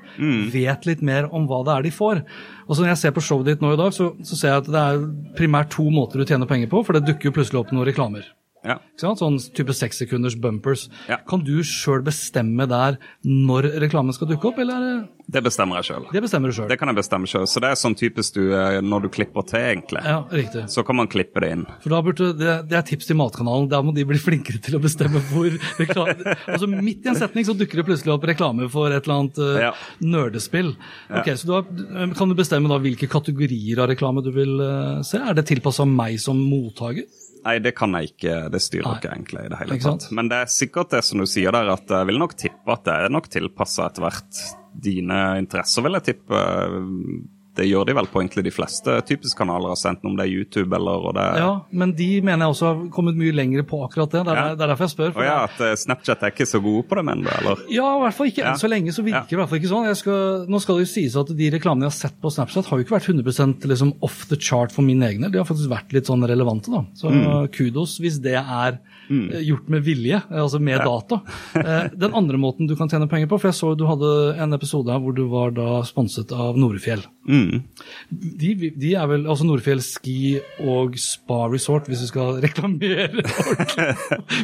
vet 0.51 0.87
litt 0.89 1.03
mer 1.05 1.29
om 1.29 1.45
hva 1.47 1.61
det 1.67 1.75
er 1.75 1.85
de 1.85 1.93
får. 1.93 2.23
Og 2.65 2.73
så 2.73 2.81
Når 2.81 2.91
jeg 2.91 3.01
ser 3.03 3.13
på 3.15 3.23
showet 3.23 3.51
ditt 3.51 3.61
nå 3.63 3.75
i 3.75 3.79
dag, 3.79 3.93
så, 3.93 4.09
så 4.25 4.39
ser 4.39 4.51
jeg 4.51 4.63
at 4.65 4.71
det 4.73 4.81
er 4.81 5.05
primært 5.37 5.71
to 5.77 5.85
måter 5.93 6.19
du 6.19 6.25
tjener 6.25 6.49
penger 6.49 6.73
på, 6.73 6.81
for 6.83 6.97
det 6.97 7.05
dukker 7.05 7.29
jo 7.29 7.35
plutselig 7.37 7.61
opp 7.61 7.71
noen 7.71 7.87
reklamer. 7.87 8.25
Ja. 8.65 8.79
Sånn 9.01 9.39
type 9.55 9.75
sekssekunders 9.75 10.37
bumpers. 10.41 10.87
Ja. 11.09 11.19
Kan 11.29 11.45
du 11.45 11.59
sjøl 11.65 12.03
bestemme 12.05 12.67
der 12.69 12.99
når 13.25 13.71
reklamen 13.85 14.15
skal 14.15 14.31
dukke 14.31 14.51
opp, 14.51 14.61
eller 14.63 14.87
er 14.89 15.03
det 15.25 15.41
bestemmer 15.41 15.79
jeg 15.79 15.87
sjøl. 15.87 16.03
Det 16.13 16.21
bestemmer 16.21 16.51
du 16.51 16.55
sjøl. 16.55 16.67
Det 16.69 16.75
kan 16.77 16.91
jeg 16.91 16.97
bestemme 16.99 17.29
sjøl. 17.29 17.47
Så 17.49 17.61
det 17.63 17.71
er 17.71 17.79
sånn 17.79 17.95
typisk 17.97 18.35
du, 18.37 18.43
eh, 18.53 18.77
når 18.85 19.05
du 19.05 19.09
klipper 19.15 19.45
til, 19.49 19.63
egentlig. 19.71 20.03
Ja, 20.05 20.19
riktig. 20.29 20.67
Så 20.69 20.83
kan 20.85 20.99
man 20.99 21.09
klippe 21.09 21.41
det 21.41 21.49
inn. 21.55 21.63
For 21.81 21.93
da 21.95 22.01
burde, 22.05 22.29
det, 22.37 22.53
det 22.69 22.77
er 22.77 22.85
tips 22.85 23.09
til 23.09 23.17
Matkanalen. 23.17 23.65
Da 23.71 23.81
må 23.81 23.93
de 23.95 24.05
bli 24.05 24.19
flinkere 24.21 24.61
til 24.61 24.77
å 24.77 24.83
bestemme 24.83 25.21
hvor 25.31 25.49
reklame 25.79 26.35
Altså 26.53 26.69
Midt 26.69 27.07
i 27.07 27.09
en 27.09 27.17
setning 27.17 27.47
så 27.47 27.55
dukker 27.57 27.81
det 27.81 27.87
plutselig 27.87 28.13
opp 28.13 28.27
reklame 28.29 28.69
for 28.71 28.93
et 28.93 29.01
eller 29.07 29.17
annet 29.23 29.41
uh, 29.41 29.57
Ja. 29.65 29.73
nerdespill. 30.05 30.75
Ok, 31.09 31.31
så 31.33 31.49
du 31.49 31.53
har, 31.57 31.65
Kan 32.17 32.29
du 32.29 32.37
bestemme 32.37 32.69
da 32.69 32.77
hvilke 32.83 33.09
kategorier 33.09 33.81
av 33.81 33.89
reklame 33.89 34.21
du 34.25 34.29
vil 34.35 34.59
uh, 34.61 35.01
se? 35.05 35.17
Er 35.17 35.37
det 35.37 35.47
tilpassa 35.49 35.87
meg 35.89 36.19
som 36.21 36.37
mottaker? 36.37 37.09
Nei, 37.45 37.59
det 37.61 37.75
kan 37.77 37.93
jeg 37.93 38.15
ikke. 38.15 38.35
Det 38.49 38.61
styrer 38.63 38.97
ikke 38.97 39.11
egentlig 39.13 39.43
i 39.45 39.49
det 39.53 39.59
hele 39.59 39.77
tatt. 39.83 40.07
Men 40.17 40.29
det 40.31 40.41
er 40.41 40.49
sikkert 40.49 40.95
det 40.95 41.03
som 41.05 41.21
du 41.21 41.27
sier 41.29 41.53
der, 41.53 41.69
at 41.75 41.91
jeg 41.93 42.09
vil 42.09 42.17
nok 42.21 42.33
tippe 42.41 42.73
at 42.73 42.85
det 42.87 42.95
er 42.95 43.13
nok 43.13 43.29
tilpassa 43.29 43.89
etter 43.89 44.05
hvert 44.07 44.39
dine 44.85 45.19
interesser, 45.43 45.85
vil 45.85 45.99
jeg 45.99 46.07
tippe. 46.09 46.41
Det 47.55 47.65
gjør 47.69 47.85
de 47.87 47.93
vel 47.95 48.07
på 48.11 48.19
egentlig 48.21 48.43
de 48.43 48.51
fleste 48.51 48.95
typiske 49.07 49.37
kanaler, 49.39 49.69
altså 49.71 49.89
enten 49.93 50.09
om 50.09 50.15
det 50.17 50.25
er 50.25 50.33
YouTube 50.35 50.75
eller 50.75 51.05
det 51.15 51.25
Ja, 51.39 51.51
men 51.71 51.93
de 51.95 52.09
mener 52.21 52.45
jeg 52.45 52.53
også 52.55 52.65
har 52.67 52.89
kommet 52.91 53.15
mye 53.15 53.31
lenger 53.31 53.63
på 53.63 53.79
akkurat 53.85 54.11
det. 54.11 54.23
Det 54.25 54.33
er, 54.33 54.35
Ja. 54.35 54.55
det 54.55 54.61
er 54.65 54.67
derfor 54.73 54.85
jeg 54.89 54.93
spør. 54.95 55.15
Og 55.15 55.23
ja, 55.23 55.37
at 55.45 55.61
eh, 55.61 55.75
Snapchat 55.75 56.23
er 56.23 56.31
ikke 56.35 56.45
så 56.51 56.59
gode 56.61 56.83
på 56.89 56.95
det, 56.99 57.05
mener 57.05 57.23
du, 57.23 57.29
eller? 57.39 57.63
Ja, 57.71 57.87
i 57.95 58.01
hvert 58.03 58.13
fall 58.17 58.27
ikke 58.27 58.43
Ja. 58.43 58.51
enn 58.51 58.59
så 58.59 58.67
lenge. 58.69 58.91
så 58.91 59.03
virker 59.05 59.23
det 59.29 59.31
i 59.31 59.39
hvert 59.39 59.49
fall 59.49 59.59
ikke 59.59 59.71
sånn. 59.71 59.95
Skal, 59.95 60.45
nå 60.51 60.59
skal 60.61 60.75
det 60.75 60.87
jo 60.87 60.91
sies 60.93 61.15
at 61.15 61.27
De 61.35 61.49
reklamene 61.51 61.87
jeg 61.87 61.91
har 61.95 61.99
sett 62.09 62.21
på 62.21 62.31
Snapchat, 62.31 62.65
har 62.65 62.77
jo 62.77 62.83
ikke 62.83 62.97
vært 62.99 63.07
100% 63.09 63.65
liksom 63.65 63.93
off 64.01 64.25
the 64.27 64.35
chart 64.35 64.71
for 64.71 64.81
min 64.81 65.01
egen 65.01 65.21
del. 65.21 65.31
De 65.31 65.37
har 65.39 65.45
faktisk 65.45 65.69
vært 65.71 65.93
litt 65.93 66.05
sånn 66.05 66.27
relevante. 66.27 66.69
da. 66.71 66.83
Så 66.93 67.09
Mm. 67.09 67.47
kudos 67.51 67.99
hvis 67.99 68.19
det 68.21 68.35
er 68.35 68.79
eh, 69.09 69.41
gjort 69.45 69.67
med 69.71 69.83
vilje, 69.85 70.17
eh, 70.17 70.41
altså 70.41 70.59
med 70.59 70.81
data. 70.83 71.21
Eh, 71.59 71.87
den 71.93 72.15
andre 72.17 72.39
måten 72.41 72.69
du 72.69 72.75
kan 72.77 72.89
tjene 72.91 73.07
penger 73.11 73.29
på, 73.31 73.39
for 73.39 73.51
jeg 73.51 73.57
så 73.59 73.71
du 73.77 73.85
hadde 73.89 74.11
en 74.41 74.57
episode 74.57 74.91
her 74.91 75.01
hvor 75.03 75.15
du 75.15 75.25
var 75.31 75.55
da 75.55 75.79
sponset 75.87 76.33
av 76.35 76.59
Norefjell. 76.59 77.05
Mm. 77.29 77.63
De, 78.11 78.51
de 78.75 78.91
er 78.97 79.07
vel 79.09 79.25
altså 79.25 79.47
Nordfjell 79.47 79.81
ski 79.85 80.35
og 80.61 80.97
spa 81.01 81.45
resort, 81.51 81.89
hvis 81.89 82.03
du 82.05 82.09
skal 82.11 82.41
reklamere 82.43 83.09
ordentlig. 83.49 83.87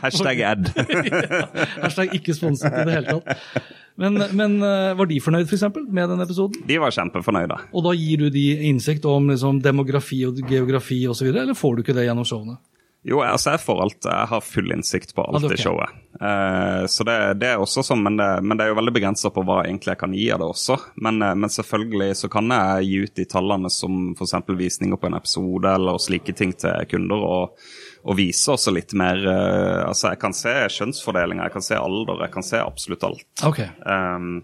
Hashtag 0.01 0.41
ad. 0.47 0.73
ja, 1.11 1.45
hashtag 1.83 2.17
ikke 2.17 2.35
sponset 2.37 2.73
i 2.73 2.87
det 2.87 2.97
hele 2.99 3.19
tatt. 3.19 3.69
Men, 4.01 4.17
men 4.33 4.55
var 4.97 5.05
de 5.05 5.19
fornøyd 5.21 5.45
for 5.49 5.57
eksempel, 5.57 5.83
med 5.93 6.09
den 6.09 6.23
episoden? 6.23 6.63
De 6.65 6.77
var 6.81 6.93
kjempefornøyde. 6.95 7.57
Og 7.75 7.83
da 7.85 7.91
gir 7.93 8.23
du 8.23 8.31
de 8.33 8.45
innsikt 8.71 9.05
om 9.05 9.29
liksom, 9.29 9.59
demografi 9.61 10.23
og 10.25 10.39
geografi 10.49 11.03
osv., 11.11 11.29
eller 11.29 11.57
får 11.57 11.75
du 11.75 11.83
ikke 11.83 11.97
det 11.97 12.07
gjennom 12.07 12.25
showene? 12.25 12.57
Jo, 13.03 13.23
altså 13.25 13.55
jeg 13.55 13.63
får 13.63 13.79
alt. 13.81 14.05
Jeg 14.05 14.29
har 14.29 14.43
full 14.45 14.73
innsikt 14.75 15.15
på 15.17 15.23
alt 15.25 15.47
i 15.47 15.55
ok. 15.55 15.59
showet. 15.59 15.97
Uh, 16.21 16.85
så 16.91 17.05
det, 17.07 17.15
det 17.41 17.47
er 17.49 17.61
også 17.61 17.81
sånn, 17.85 18.03
men 18.05 18.19
det, 18.19 18.27
men 18.45 18.59
det 18.59 18.67
er 18.67 18.73
jo 18.73 18.77
veldig 18.77 18.93
begrensa 18.93 19.31
på 19.33 19.41
hva 19.47 19.63
egentlig 19.63 19.95
jeg 19.95 20.01
kan 20.03 20.13
gi 20.13 20.27
av 20.29 20.43
det 20.43 20.49
også. 20.53 20.77
Men, 21.01 21.17
eh, 21.25 21.33
men 21.33 21.49
selvfølgelig 21.49 22.19
så 22.19 22.29
kan 22.29 22.53
jeg 22.53 22.85
gi 22.85 22.99
ut 23.01 23.15
de 23.17 23.25
tallene 23.31 23.73
som 23.73 24.11
f.eks. 24.13 24.35
visninger 24.59 25.01
på 25.01 25.09
en 25.09 25.17
episode 25.17 25.73
eller 25.79 25.97
slike 26.03 26.35
ting 26.37 26.53
til 26.61 26.85
kunder, 26.93 27.25
og, 27.25 27.67
og 28.05 28.19
vise 28.21 28.53
også 28.53 28.73
litt 28.75 28.93
mer 28.97 29.17
uh, 29.25 29.81
Altså, 29.87 30.11
jeg 30.11 30.21
kan 30.21 30.37
se 30.37 30.53
kjønnsfordelinga, 30.77 31.49
jeg 31.49 31.57
kan 31.57 31.65
se 31.71 31.81
alder, 31.81 32.21
jeg 32.27 32.35
kan 32.37 32.45
se 32.45 32.61
absolutt 32.61 33.07
alt. 33.09 33.25
Okay. 33.49 33.71
Um, 33.81 34.43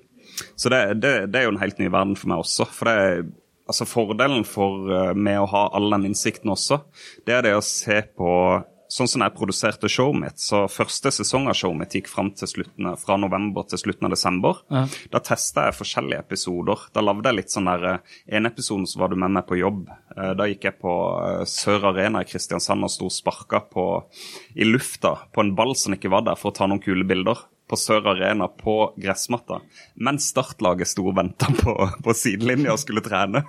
så 0.57 0.73
det, 0.73 0.81
det, 1.03 1.13
det 1.29 1.43
er 1.43 1.45
jo 1.45 1.53
en 1.53 1.61
helt 1.61 1.77
ny 1.77 1.91
verden 1.93 2.17
for 2.17 2.33
meg 2.33 2.41
også. 2.41 2.65
For 2.73 2.89
det, 2.89 3.27
altså 3.67 3.87
Fordelen 3.89 4.45
for, 4.47 4.87
uh, 4.89 5.13
med 5.13 5.41
å 5.41 5.49
ha 5.51 5.67
all 5.77 5.91
den 5.95 6.09
innsikten 6.11 6.53
også, 6.53 6.81
det 7.27 7.37
er 7.37 7.47
det 7.47 7.55
å 7.57 7.63
se 7.65 8.01
på 8.17 8.31
Sånn 8.87 9.09
som 9.11 9.19
jeg 9.19 9.35
produserte 9.35 9.89
showet 9.91 10.15
mitt, 10.15 10.37
så 10.39 10.61
første 10.71 11.11
sesong 11.11 11.49
av 11.51 11.57
showet 11.59 11.75
mitt 11.75 11.95
gikk 11.97 12.07
fram 12.07 12.29
til 12.39 12.47
slutten, 12.47 12.87
fra 13.01 13.17
november 13.19 13.65
til 13.67 13.81
slutten 13.81 14.07
av 14.07 14.13
desember. 14.13 14.61
Ja. 14.71 14.85
Da 15.11 15.19
testa 15.27 15.65
jeg 15.67 15.75
forskjellige 15.75 16.23
episoder. 16.23 16.85
Da 16.95 17.03
lagde 17.03 17.27
jeg 17.27 17.39
litt 17.41 17.51
sånn 17.51 17.67
der 17.67 17.83
uh, 17.83 18.15
En 18.31 18.47
episode 18.47 18.87
så 18.87 19.01
var 19.01 19.11
du 19.11 19.17
med 19.19 19.35
meg 19.35 19.43
på 19.49 19.59
jobb. 19.59 19.83
Uh, 20.15 20.31
Da 20.39 20.47
gikk 20.47 20.69
jeg 20.69 20.79
på 20.79 20.93
Sør 21.51 21.89
Arena 21.91 22.23
i 22.23 22.29
Kristiansand 22.31 22.87
og 22.87 22.93
sto 22.93 23.11
og 23.11 23.15
sparka 23.17 23.59
på 23.67 23.85
i 24.55 24.67
lufta 24.67 25.17
på 25.35 25.43
en 25.43 25.51
ball 25.57 25.75
som 25.75 25.97
ikke 25.97 26.11
var 26.13 26.23
der, 26.23 26.39
for 26.39 26.53
å 26.53 26.57
ta 26.57 26.71
noen 26.71 26.83
kule 26.83 27.03
bilder 27.07 27.43
på 27.67 27.75
Sør 27.75 28.07
Arena 28.13 28.47
på 28.47 28.93
gressmatta, 28.95 29.59
mens 29.99 30.29
startlaget 30.31 30.87
sto 30.87 31.03
og 31.09 31.17
venta 31.19 31.51
på, 31.59 31.75
på 32.03 32.15
sidelinja 32.15 32.71
og 32.75 32.79
skulle 32.79 33.03
trene. 33.03 33.43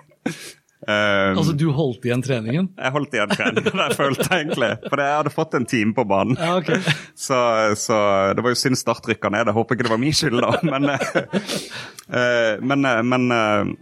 Um, 0.89 1.35
Altså, 1.37 1.53
du 1.59 1.67
holdt 1.75 2.05
igjen 2.07 2.23
treningen? 2.23 2.69
jeg 2.79 2.93
holdt 2.95 3.15
igjen 3.17 3.33
treningen, 3.35 3.81
det 3.81 3.97
følte 3.99 4.25
jeg 4.25 4.45
egentlig. 4.45 4.71
For 4.87 5.03
jeg 5.03 5.17
hadde 5.17 5.33
fått 5.35 5.57
en 5.59 5.67
time 5.69 5.93
på 5.97 6.05
banen. 6.09 6.39
Ja, 6.39 6.55
okay. 6.61 6.79
Så, 7.19 7.39
så 7.77 7.99
det 8.39 8.45
var 8.47 8.55
jo 8.55 8.61
synd 8.61 8.79
Start 8.79 9.09
rykka 9.11 9.33
ned. 9.35 9.51
Jeg 9.51 9.59
håper 9.59 9.77
ikke 9.77 9.89
det 9.89 9.93
var 9.93 10.01
min 10.01 10.15
skyld, 10.17 10.39
da. 10.45 10.55
Men, 10.71 10.87
uh, 10.95 12.55
men, 12.63 12.87
eh, 12.89 13.03
men 13.03 13.27
uh, 13.35 13.75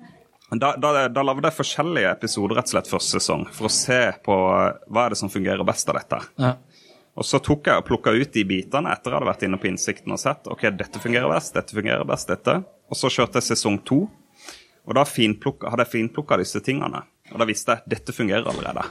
da, 0.57 0.73
da, 0.81 0.95
da 1.13 1.27
lagde 1.27 1.51
jeg 1.51 1.59
forskjellige 1.59 2.17
episoder 2.17 2.59
rett 2.59 2.71
og 2.71 2.75
slett 2.77 2.91
første 2.91 3.21
sesong 3.21 3.45
for 3.55 3.69
å 3.69 3.75
se 3.77 4.01
på 4.25 4.41
hva 4.41 5.05
er 5.05 5.15
det 5.15 5.21
som 5.21 5.31
fungerer 5.31 5.67
best 5.69 5.93
av 5.93 6.01
dette. 6.01 6.21
Ja. 6.41 6.57
Og 7.17 7.25
så 7.25 7.41
tok 7.45 7.69
jeg 7.69 7.81
og 7.81 7.87
plukka 7.89 8.13
ut 8.13 8.33
de 8.33 8.45
bitene 8.47 8.93
etter 8.93 9.11
jeg 9.11 9.19
hadde 9.19 9.31
vært 9.31 9.45
inne 9.47 9.59
på 9.61 9.69
innsikten 9.71 10.13
og 10.13 10.21
sett 10.21 10.49
ok, 10.53 10.69
dette 10.77 11.01
fungerer 11.03 11.33
best, 11.33 11.55
dette 11.57 11.77
fungerer 11.77 12.05
best, 12.09 12.29
dette. 12.33 12.61
Og 12.89 12.99
så 12.99 13.11
kjørte 13.13 13.41
jeg 13.41 13.53
sesong 13.53 13.81
to. 13.89 14.05
Og 14.87 14.95
da 14.95 15.03
hadde 15.03 15.83
jeg 15.83 15.93
finplukka 15.93 16.39
disse 16.41 16.63
tingene. 16.65 17.03
Og 17.33 17.43
da 17.43 17.47
visste 17.49 17.75
jeg 17.75 17.83
at 17.83 17.91
dette 17.91 18.15
fungerer 18.15 18.47
allerede. 18.47 18.85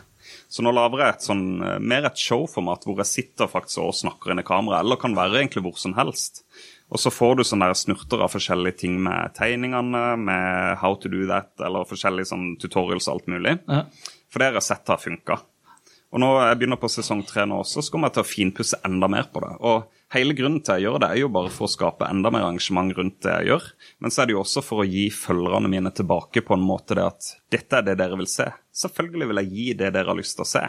Så 0.52 0.64
nå 0.66 0.74
lager 0.76 1.02
jeg 1.02 1.16
et 1.16 1.26
sånn, 1.28 1.46
eh, 1.64 1.80
mer 1.80 2.08
et 2.10 2.20
showformat 2.20 2.84
hvor 2.84 3.00
jeg 3.00 3.12
sitter 3.12 3.48
faktisk 3.48 3.84
og 3.84 3.96
snakker 3.96 4.34
inn 4.34 4.42
i 4.42 4.48
kamera, 4.48 4.82
eller 4.82 5.00
kan 5.00 5.16
være 5.16 5.40
egentlig 5.40 5.64
hvor 5.64 5.78
som 5.80 5.96
helst. 5.96 6.44
Og 6.92 7.02
så 7.02 7.14
får 7.14 7.38
du 7.38 7.44
sånne 7.48 7.70
der 7.72 7.80
snurter 7.80 8.22
av 8.22 8.34
forskjellige 8.34 8.80
ting 8.84 9.00
med 9.06 9.34
tegningene, 9.38 10.04
med 10.22 10.78
how 10.82 10.98
to 11.00 11.10
do 11.10 11.26
that, 11.30 11.54
eller 11.64 11.88
forskjellige 11.88 12.30
sånn 12.34 12.48
tutorials 12.62 13.08
og 13.08 13.16
alt 13.16 13.32
mulig. 13.32 13.58
Ja. 13.66 13.86
For 14.30 14.42
det 14.42 14.50
har 14.52 14.60
jeg 14.60 14.68
sett 14.68 14.92
har 14.92 15.02
funka. 15.02 15.40
Og 16.14 16.22
når 16.22 16.42
jeg 16.46 16.60
begynner 16.60 16.80
på 16.80 16.92
sesong 16.92 17.24
tre 17.28 17.48
nå 17.50 17.58
også, 17.64 17.82
så 17.84 17.92
kommer 17.92 18.12
jeg 18.12 18.20
til 18.20 18.26
å 18.26 18.30
finpusse 18.30 18.82
enda 18.88 19.10
mer 19.12 19.32
på 19.34 19.42
det. 19.44 19.54
Og 19.66 19.95
hele 20.16 20.36
grunnen 20.38 20.64
til 20.64 20.80
jeg 20.80 20.88
gjør 20.88 21.02
det, 21.04 21.10
er 21.12 21.22
jo 21.22 21.32
bare 21.34 21.52
for 21.54 21.68
å 21.68 21.72
skape 21.72 22.08
enda 22.10 22.32
mer 22.34 22.46
arrangement 22.48 22.94
rundt 22.98 23.20
det 23.26 23.34
jeg 23.38 23.52
gjør. 23.52 23.68
Men 24.04 24.14
så 24.14 24.24
er 24.24 24.30
det 24.30 24.36
jo 24.36 24.42
også 24.42 24.64
for 24.66 24.84
å 24.84 24.88
gi 24.90 25.06
følgerne 25.14 25.72
mine 25.72 25.92
tilbake 25.96 26.44
på 26.46 26.58
en 26.58 26.66
måte 26.66 26.98
det 26.98 27.06
at 27.06 27.30
dette 27.54 27.80
er 27.80 27.88
det 27.90 27.98
dere 28.02 28.20
vil 28.20 28.30
se. 28.32 28.48
Selvfølgelig 28.76 29.30
vil 29.32 29.42
jeg 29.44 29.54
gi 29.54 29.68
det 29.84 29.94
dere 29.96 30.12
har 30.12 30.20
lyst 30.20 30.40
til 30.40 30.46
å 30.46 30.50
se. 30.50 30.66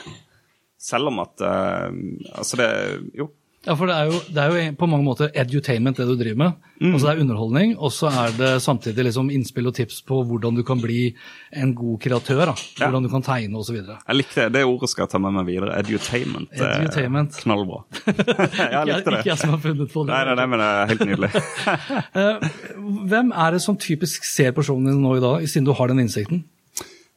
Selv 0.86 1.08
om 1.08 1.22
at 1.22 1.40
uh, 1.40 1.88
Altså, 2.36 2.60
det 2.60 2.70
Jo. 3.16 3.30
Ja, 3.66 3.74
for 3.74 3.90
det 3.90 3.94
er, 3.98 4.10
jo, 4.12 4.18
det 4.30 4.38
er 4.42 4.52
jo 4.54 4.74
på 4.78 4.86
mange 4.86 5.02
måter 5.06 5.30
edutainment, 5.34 5.98
det 5.98 6.06
du 6.06 6.14
driver 6.20 6.38
med. 6.38 6.52
Mm. 6.78 6.92
Altså 6.94 7.06
Det 7.08 7.12
er 7.16 7.22
underholdning, 7.24 7.72
og 7.82 7.90
så 7.90 8.10
er 8.12 8.34
det 8.36 8.50
samtidig 8.62 9.06
liksom 9.08 9.30
innspill 9.34 9.66
og 9.70 9.74
tips 9.74 10.02
på 10.06 10.20
hvordan 10.28 10.54
du 10.54 10.62
kan 10.66 10.78
bli 10.82 11.08
en 11.56 11.72
god 11.74 11.98
kreatør. 12.04 12.44
da. 12.52 12.54
Ja. 12.78 12.86
Hvordan 12.86 13.08
du 13.08 13.10
kan 13.10 13.24
tegne 13.26 13.58
osv. 13.58 13.80
Jeg 13.80 14.16
likte 14.20 14.44
det. 14.44 14.52
Det 14.54 14.64
ordet 14.68 14.90
skal 14.92 15.06
jeg 15.06 15.12
ta 15.16 15.18
med 15.24 15.34
meg 15.38 15.48
videre. 15.50 15.74
Edutainment. 15.80 16.52
Er 16.54 16.76
Edutainment. 16.84 17.40
Knallbra. 17.42 17.82
jeg 18.06 18.86
likte 18.92 19.10
det. 19.10 19.20
Ikke 19.24 19.32
jeg 19.32 19.38
som 19.42 19.54
har 19.56 19.62
funnet 19.66 19.92
på 19.92 20.04
det. 20.06 20.14
Nei, 20.14 20.22
nei, 20.30 20.36
nei, 20.38 20.46
men 20.54 20.62
det 20.62 20.68
er 20.72 20.92
helt 20.94 21.06
nydelig. 21.10 21.32
Eh, 22.16 22.44
Hvem 23.10 23.32
er 23.34 23.56
det 23.56 23.60
som 23.64 23.76
typisk 23.80 24.24
ser 24.24 24.52
på 24.56 24.62
showene 24.64 24.92
dine 24.92 25.02
nå 25.02 25.16
i 25.18 25.22
dag, 25.22 25.42
siden 25.50 25.66
du 25.68 25.72
har 25.76 25.90
den 25.90 26.00
innsikten? 26.04 26.44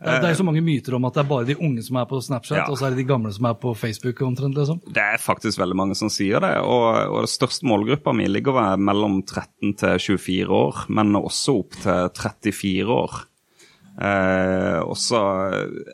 Det 0.01 0.23
er- 0.23 0.29
jo 0.31 0.35
så 0.39 0.45
mange 0.47 0.61
myter 0.63 0.95
om 0.95 1.05
at 1.05 1.13
det 1.13 1.19
er 1.25 1.27
bare 1.29 1.45
de 1.45 1.55
unge 1.59 1.83
som 1.83 1.97
er 1.97 2.05
på 2.05 2.21
Snapchat, 2.23 2.57
Ja. 2.57 2.69
og 2.71 2.77
så 2.77 2.85
er 2.87 2.89
det 2.95 3.05
de 3.05 3.13
gamle 3.13 3.33
som 3.33 3.45
er 3.45 3.53
på 3.53 3.75
Facebook. 3.75 4.21
omtrent 4.21 4.55
liksom. 4.55 4.79
Det 4.87 4.97
er 5.03 5.17
faktisk 5.17 5.57
veldig 5.59 5.75
mange 5.75 5.95
som 5.95 6.07
sier 6.09 6.39
det. 6.39 6.57
Og, 6.63 7.11
og 7.11 7.21
det 7.25 7.29
største 7.29 7.65
målgruppa 7.67 8.13
mi 8.15 8.25
ligger 8.27 8.77
mellom 8.77 9.21
13 9.25 9.75
til 9.75 9.99
24 9.99 10.47
år, 10.49 10.85
men 10.89 11.11
også 11.19 11.59
opp 11.59 11.71
til 11.71 12.09
34 12.15 12.87
år. 12.87 13.25
Eh, 13.99 14.79
og 14.79 14.95
så 14.95 15.19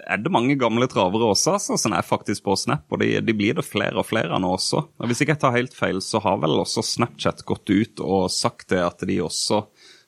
er 0.06 0.18
det 0.22 0.32
mange 0.32 0.54
gamle 0.62 0.86
travere 0.92 1.32
også, 1.34 1.56
altså, 1.58 1.78
som 1.82 1.96
er 1.98 2.06
faktisk 2.06 2.44
på 2.46 2.56
Snap. 2.56 2.84
Og 2.92 3.00
de, 3.02 3.20
de 3.26 3.34
blir 3.34 3.56
det 3.58 3.66
flere 3.66 3.98
og 3.98 4.06
flere 4.06 4.30
av 4.36 4.42
nå 4.44 4.52
også. 4.54 4.84
Og 5.00 5.08
Hvis 5.10 5.22
ikke 5.24 5.34
jeg 5.34 5.42
tar 5.42 5.56
helt 5.58 5.74
feil, 5.74 5.98
så 6.06 6.22
har 6.22 6.38
vel 6.44 6.60
også 6.62 6.84
Snapchat 6.86 7.42
gått 7.50 7.66
ut 7.74 8.00
og 8.06 8.30
sagt 8.30 8.70
det 8.70 8.84
at 8.86 9.00
de 9.10 9.18
også 9.26 9.64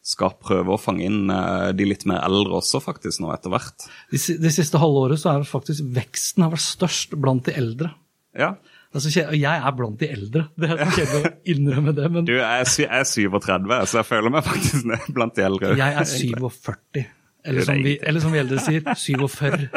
skal 0.08 0.32
prøve 0.40 0.72
å 0.76 0.80
fange 0.80 1.04
inn 1.08 1.28
eh, 1.34 1.74
de 1.76 1.88
litt 1.90 2.06
mer 2.08 2.22
eldre 2.24 2.62
også, 2.62 2.80
faktisk, 2.84 3.20
nå 3.24 3.34
etter 3.36 3.52
hvert. 3.52 3.88
De, 4.14 4.20
si- 4.22 4.38
siste 4.56 4.80
halve 4.80 5.02
året 5.10 5.20
så 5.20 5.34
er 5.34 5.44
det 5.44 5.50
faktisk 5.52 5.90
veksten 5.98 6.46
har 6.46 6.54
vært 6.56 6.64
størst 6.64 7.18
blant 7.20 7.44
de 7.50 7.56
eldre. 7.60 7.92
Ja. 8.38 8.54
Altså, 8.96 9.12
jeg 9.12 9.44
er 9.44 9.74
blant 9.76 10.00
de 10.00 10.08
eldre, 10.16 10.46
det 10.58 10.70
er 10.72 10.80
så 10.80 10.94
kjedelig 10.96 11.20
å 11.28 11.32
innrømme 11.54 11.94
det, 11.98 12.08
men 12.14 12.26
Du, 12.30 12.32
jeg 12.38 12.64
er 12.64 13.04
37, 13.04 13.68
så 13.92 14.00
jeg 14.00 14.08
føler 14.08 14.32
meg 14.34 14.48
faktisk 14.48 14.88
blant 15.14 15.36
de 15.36 15.44
eldre. 15.46 15.74
jeg 15.78 16.00
er 16.00 16.08
47. 16.08 17.04
Eller 17.48 17.64
som, 17.68 17.78
vi, 17.84 17.94
eller 18.04 18.24
som 18.24 18.34
vi 18.34 18.40
eldre 18.42 18.60
sier, 18.64 18.88
47. 18.96 19.68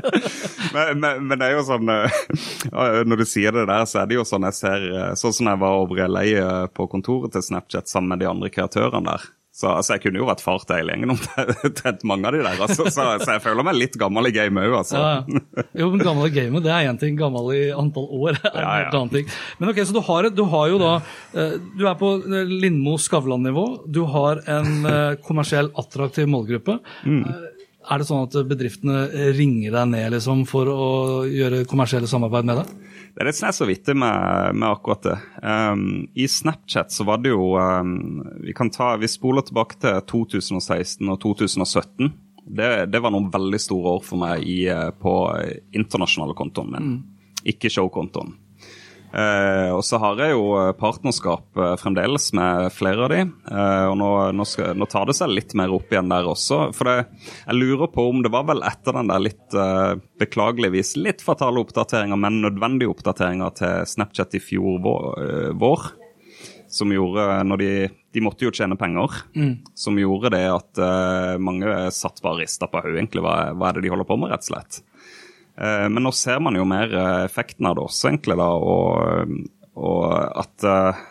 Men, 0.74 1.00
men, 1.00 1.26
men 1.26 1.40
det 1.40 1.48
er 1.48 1.56
jo 1.56 1.64
sånn 1.66 1.90
eh, 1.90 2.22
Når 2.70 3.22
du 3.22 3.26
sier 3.28 3.54
det 3.54 3.66
der, 3.70 3.88
så 3.90 4.02
er 4.02 4.10
det 4.10 4.20
jo 4.20 4.26
sånn 4.28 4.46
jeg 4.50 4.58
ser 4.58 4.86
eh, 4.86 5.10
Sånn 5.18 5.34
som 5.34 5.50
jeg 5.50 5.60
var 5.62 5.82
over 5.82 5.98
i 5.98 6.06
LA 6.06 6.24
eh, 6.30 6.64
på 6.74 6.86
kontoret 6.90 7.34
til 7.34 7.44
Snapchat 7.44 7.90
sammen 7.90 8.14
med 8.14 8.22
de 8.22 8.30
andre 8.30 8.50
kreatørene 8.52 9.02
der. 9.06 9.28
Så 9.50 9.66
altså, 9.66 9.96
jeg 9.96 10.04
kunne 10.04 10.20
jo 10.20 10.28
vært 10.28 10.42
far 10.44 10.62
til 10.62 10.78
hele 10.78 10.94
gjengen 10.94 11.12
omtrent 11.16 12.04
mange 12.10 12.28
av 12.28 12.36
de 12.36 12.42
der. 12.44 12.60
Altså, 12.62 12.86
så, 12.86 13.06
så, 13.18 13.32
jeg 13.34 13.42
føler 13.42 13.66
meg 13.66 13.76
litt 13.76 13.98
gammel 13.98 14.30
i 14.30 14.32
gamet 14.32 14.68
òg, 14.68 14.76
altså. 14.78 15.00
Ja, 15.02 15.64
jo, 15.82 15.88
men 15.90 16.04
gammel 16.06 16.30
i 16.30 16.34
gamet 16.36 16.64
det 16.64 16.72
er 16.72 16.86
én 16.88 17.00
ting, 17.02 17.18
gammel 17.18 17.50
i 17.56 17.60
antall 17.74 18.06
år 18.14 18.38
er 18.38 18.46
en 18.52 18.62
ja, 18.62 18.76
ja. 18.84 18.88
annen 18.94 19.12
ting. 19.12 19.28
Men 19.58 19.72
ok, 19.72 19.82
så 19.82 19.96
du 19.96 20.00
har, 20.06 20.30
du 20.32 20.44
har, 20.54 20.70
jo 20.70 20.78
da 20.80 20.92
Du 21.74 21.84
er 21.90 21.98
på 21.98 22.14
Lindmo 22.46 22.94
Skavlan-nivå. 23.02 23.66
Du 23.90 24.04
har 24.14 24.44
en 24.54 24.86
kommersiell 25.26 25.74
attraktiv 25.82 26.30
målgruppe. 26.30 26.78
Mm. 27.02 27.24
Er 27.88 28.00
det 28.00 28.06
sånn 28.10 28.26
at 28.26 28.34
bedriftene 28.44 29.06
ringer 29.36 29.72
deg 29.72 29.92
ned 29.94 30.12
liksom, 30.12 30.44
for 30.48 30.68
å 30.68 30.88
gjøre 31.24 31.64
kommersielle 31.68 32.10
samarbeid 32.10 32.48
med 32.50 32.60
deg? 32.60 32.72
Det 33.10 33.22
er 33.22 33.28
litt 33.30 33.38
snes 33.38 33.58
så 33.58 33.66
vittig 33.66 33.96
med, 33.98 34.54
med, 34.54 34.66
akkurat 34.68 35.06
det. 35.06 35.16
Um, 35.42 35.86
I 36.14 36.28
Snapchat 36.30 36.92
så 36.94 37.06
var 37.08 37.22
det 37.24 37.32
jo 37.32 37.54
um, 37.58 38.20
Vi 38.44 38.54
kan 38.56 38.70
ta, 38.70 38.92
vi 39.00 39.08
spoler 39.10 39.46
tilbake 39.46 39.80
til 39.82 39.96
2016 40.12 41.08
og 41.08 41.18
2017. 41.24 42.12
Det, 42.50 42.68
det 42.92 43.00
var 43.02 43.14
noen 43.14 43.30
veldig 43.32 43.60
store 43.62 43.96
år 43.96 44.04
for 44.04 44.20
meg 44.20 44.44
i, 44.48 44.64
eh, 44.72 44.88
på 44.96 45.12
internasjonale 45.76 46.34
kontoen 46.34 46.72
min, 46.72 46.94
mm. 46.94 47.42
ikke 47.52 47.70
showkontoen. 47.70 48.32
Eh, 49.10 49.68
og 49.74 49.82
så 49.82 49.98
har 49.98 50.20
jeg 50.22 50.36
jo 50.36 50.44
eh, 50.54 50.72
partnerskap 50.78 51.58
eh, 51.58 51.74
fremdeles 51.80 52.28
med 52.36 52.68
flere 52.74 53.06
av 53.06 53.10
de. 53.10 53.22
Eh, 53.26 53.86
og 53.90 53.96
nå, 53.98 54.10
nå, 54.38 54.46
skal, 54.46 54.76
nå, 54.78 54.86
tar 54.90 55.08
det 55.10 55.16
seg 55.18 55.32
litt 55.32 55.54
mer 55.58 55.72
opp 55.74 55.90
igjen 55.90 56.10
der 56.12 56.28
også. 56.30 56.60
For 56.76 56.86
det, 56.86 57.24
jeg 57.42 57.58
lurer 57.58 57.90
på 57.90 58.06
om 58.12 58.22
det 58.22 58.30
var 58.32 58.46
vel 58.50 58.62
etter 58.66 58.94
den 59.00 59.10
der 59.10 59.24
litt 59.24 59.56
eh, 59.56 59.94
beklageligvis 60.22 60.94
litt 61.00 61.24
fatale 61.26 61.62
oppdateringa, 61.64 62.18
men 62.20 62.42
nødvendige 62.44 62.92
oppdateringa 62.92 63.50
til 63.58 63.88
Snapchat 63.90 64.38
i 64.38 64.42
fjor 64.44 64.78
vår, 64.84 65.08
eh, 65.24 65.50
vår 65.58 65.90
som 66.70 66.92
gjorde 66.94 67.24
når 67.50 67.58
de, 67.58 67.72
de 68.14 68.22
måtte 68.22 68.46
jo 68.46 68.52
tjene 68.54 68.78
penger. 68.78 69.24
Mm. 69.34 69.56
Som 69.74 69.98
gjorde 69.98 70.30
det 70.36 70.44
at 70.46 70.78
mange 71.42 71.88
satt 71.90 72.22
bare 72.22 72.44
rista 72.44 72.68
på 72.70 72.78
hodet, 72.78 72.94
egentlig. 73.00 73.24
Hva, 73.26 73.50
hva 73.58 73.72
er 73.72 73.80
det 73.80 73.88
de 73.88 73.90
holder 73.90 74.06
på 74.06 74.14
med, 74.22 74.30
rett 74.30 74.46
og 74.46 74.52
slett? 74.52 74.78
Eh, 75.60 75.86
men 75.92 76.04
nå 76.06 76.12
ser 76.16 76.40
man 76.40 76.56
jo 76.56 76.64
mer 76.68 76.92
eh, 76.94 77.22
effekten 77.26 77.68
av 77.68 77.76
det 77.76 77.84
også, 77.84 78.08
egentlig. 78.10 78.36
da, 78.40 78.48
Og, 78.48 79.36
og 79.76 80.04
at 80.40 80.66
eh, 80.66 81.06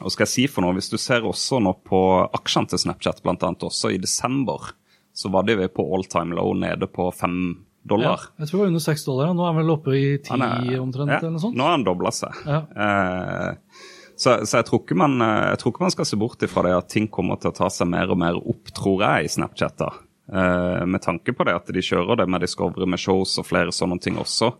Hva 0.00 0.12
skal 0.14 0.24
jeg 0.24 0.34
si 0.34 0.46
for 0.48 0.64
noe? 0.64 0.76
Hvis 0.78 0.90
du 0.92 0.98
ser 1.00 1.26
også 1.26 1.60
nå 1.62 1.74
på 1.86 2.02
aksjene 2.24 2.72
til 2.72 2.84
Snapchat, 2.86 3.22
bl.a. 3.24 3.36
også 3.52 3.92
i 3.92 4.00
desember, 4.00 4.72
så 5.12 5.32
var 5.34 5.48
de 5.48 5.68
på 5.74 5.84
all 5.94 6.06
time 6.08 6.38
low 6.38 6.54
nede 6.56 6.86
på 6.88 7.10
fem 7.12 7.66
dollar. 7.88 8.28
Ja, 8.30 8.42
jeg 8.44 8.50
tror 8.50 8.58
det 8.58 8.62
var 8.62 8.72
under 8.72 8.84
seks 8.84 9.04
dollar. 9.06 9.30
Nå 9.34 9.44
er 9.44 9.52
han 9.52 9.60
vel 9.60 9.74
oppe 9.74 9.94
i 9.98 10.08
ti 10.22 10.34
omtrent? 10.78 11.12
Ja, 11.12 11.20
eller 11.20 11.34
noe 11.34 11.42
sånt. 11.42 11.56
Nå 11.58 11.66
har 11.66 11.76
han 11.76 11.86
dobla 11.86 12.12
seg. 12.14 12.42
Ja. 12.46 12.60
Eh, 12.84 13.86
så, 14.18 14.34
så 14.46 14.60
jeg, 14.60 14.66
tror 14.66 14.98
man, 14.98 15.20
jeg, 15.22 15.58
tror 15.60 15.72
ikke 15.74 15.84
man, 15.84 15.94
skal 15.94 16.08
se 16.10 16.18
bort 16.18 16.42
ifra 16.42 16.64
det 16.66 16.74
at 16.74 16.88
ting 16.90 17.06
kommer 17.12 17.38
til 17.38 17.52
å 17.52 17.58
ta 17.58 17.68
seg 17.70 17.90
mer 17.90 18.10
og 18.10 18.18
mer 18.18 18.38
opp, 18.38 18.72
tror 18.74 19.04
jeg, 19.04 19.28
i 19.28 19.34
Snapchat. 19.36 19.76
da. 19.78 19.92
Uh, 20.28 20.84
med 20.84 21.00
tanke 21.00 21.32
på 21.32 21.44
det 21.48 21.54
at 21.56 21.70
de 21.72 21.80
kjører 21.80 22.20
det 22.20 22.26
med 22.28 22.42
Discovery 22.44 22.84
med 22.84 23.00
shows 23.00 23.38
og 23.40 23.46
flere 23.48 23.72
sånne 23.72 23.96
ting 24.02 24.18
også. 24.20 24.50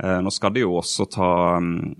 Uh, 0.00 0.18
nå 0.24 0.32
skal 0.32 0.54
de 0.54 0.64
jo 0.64 0.78
også 0.80 1.04
ta 1.12 1.32
um, 1.60 1.90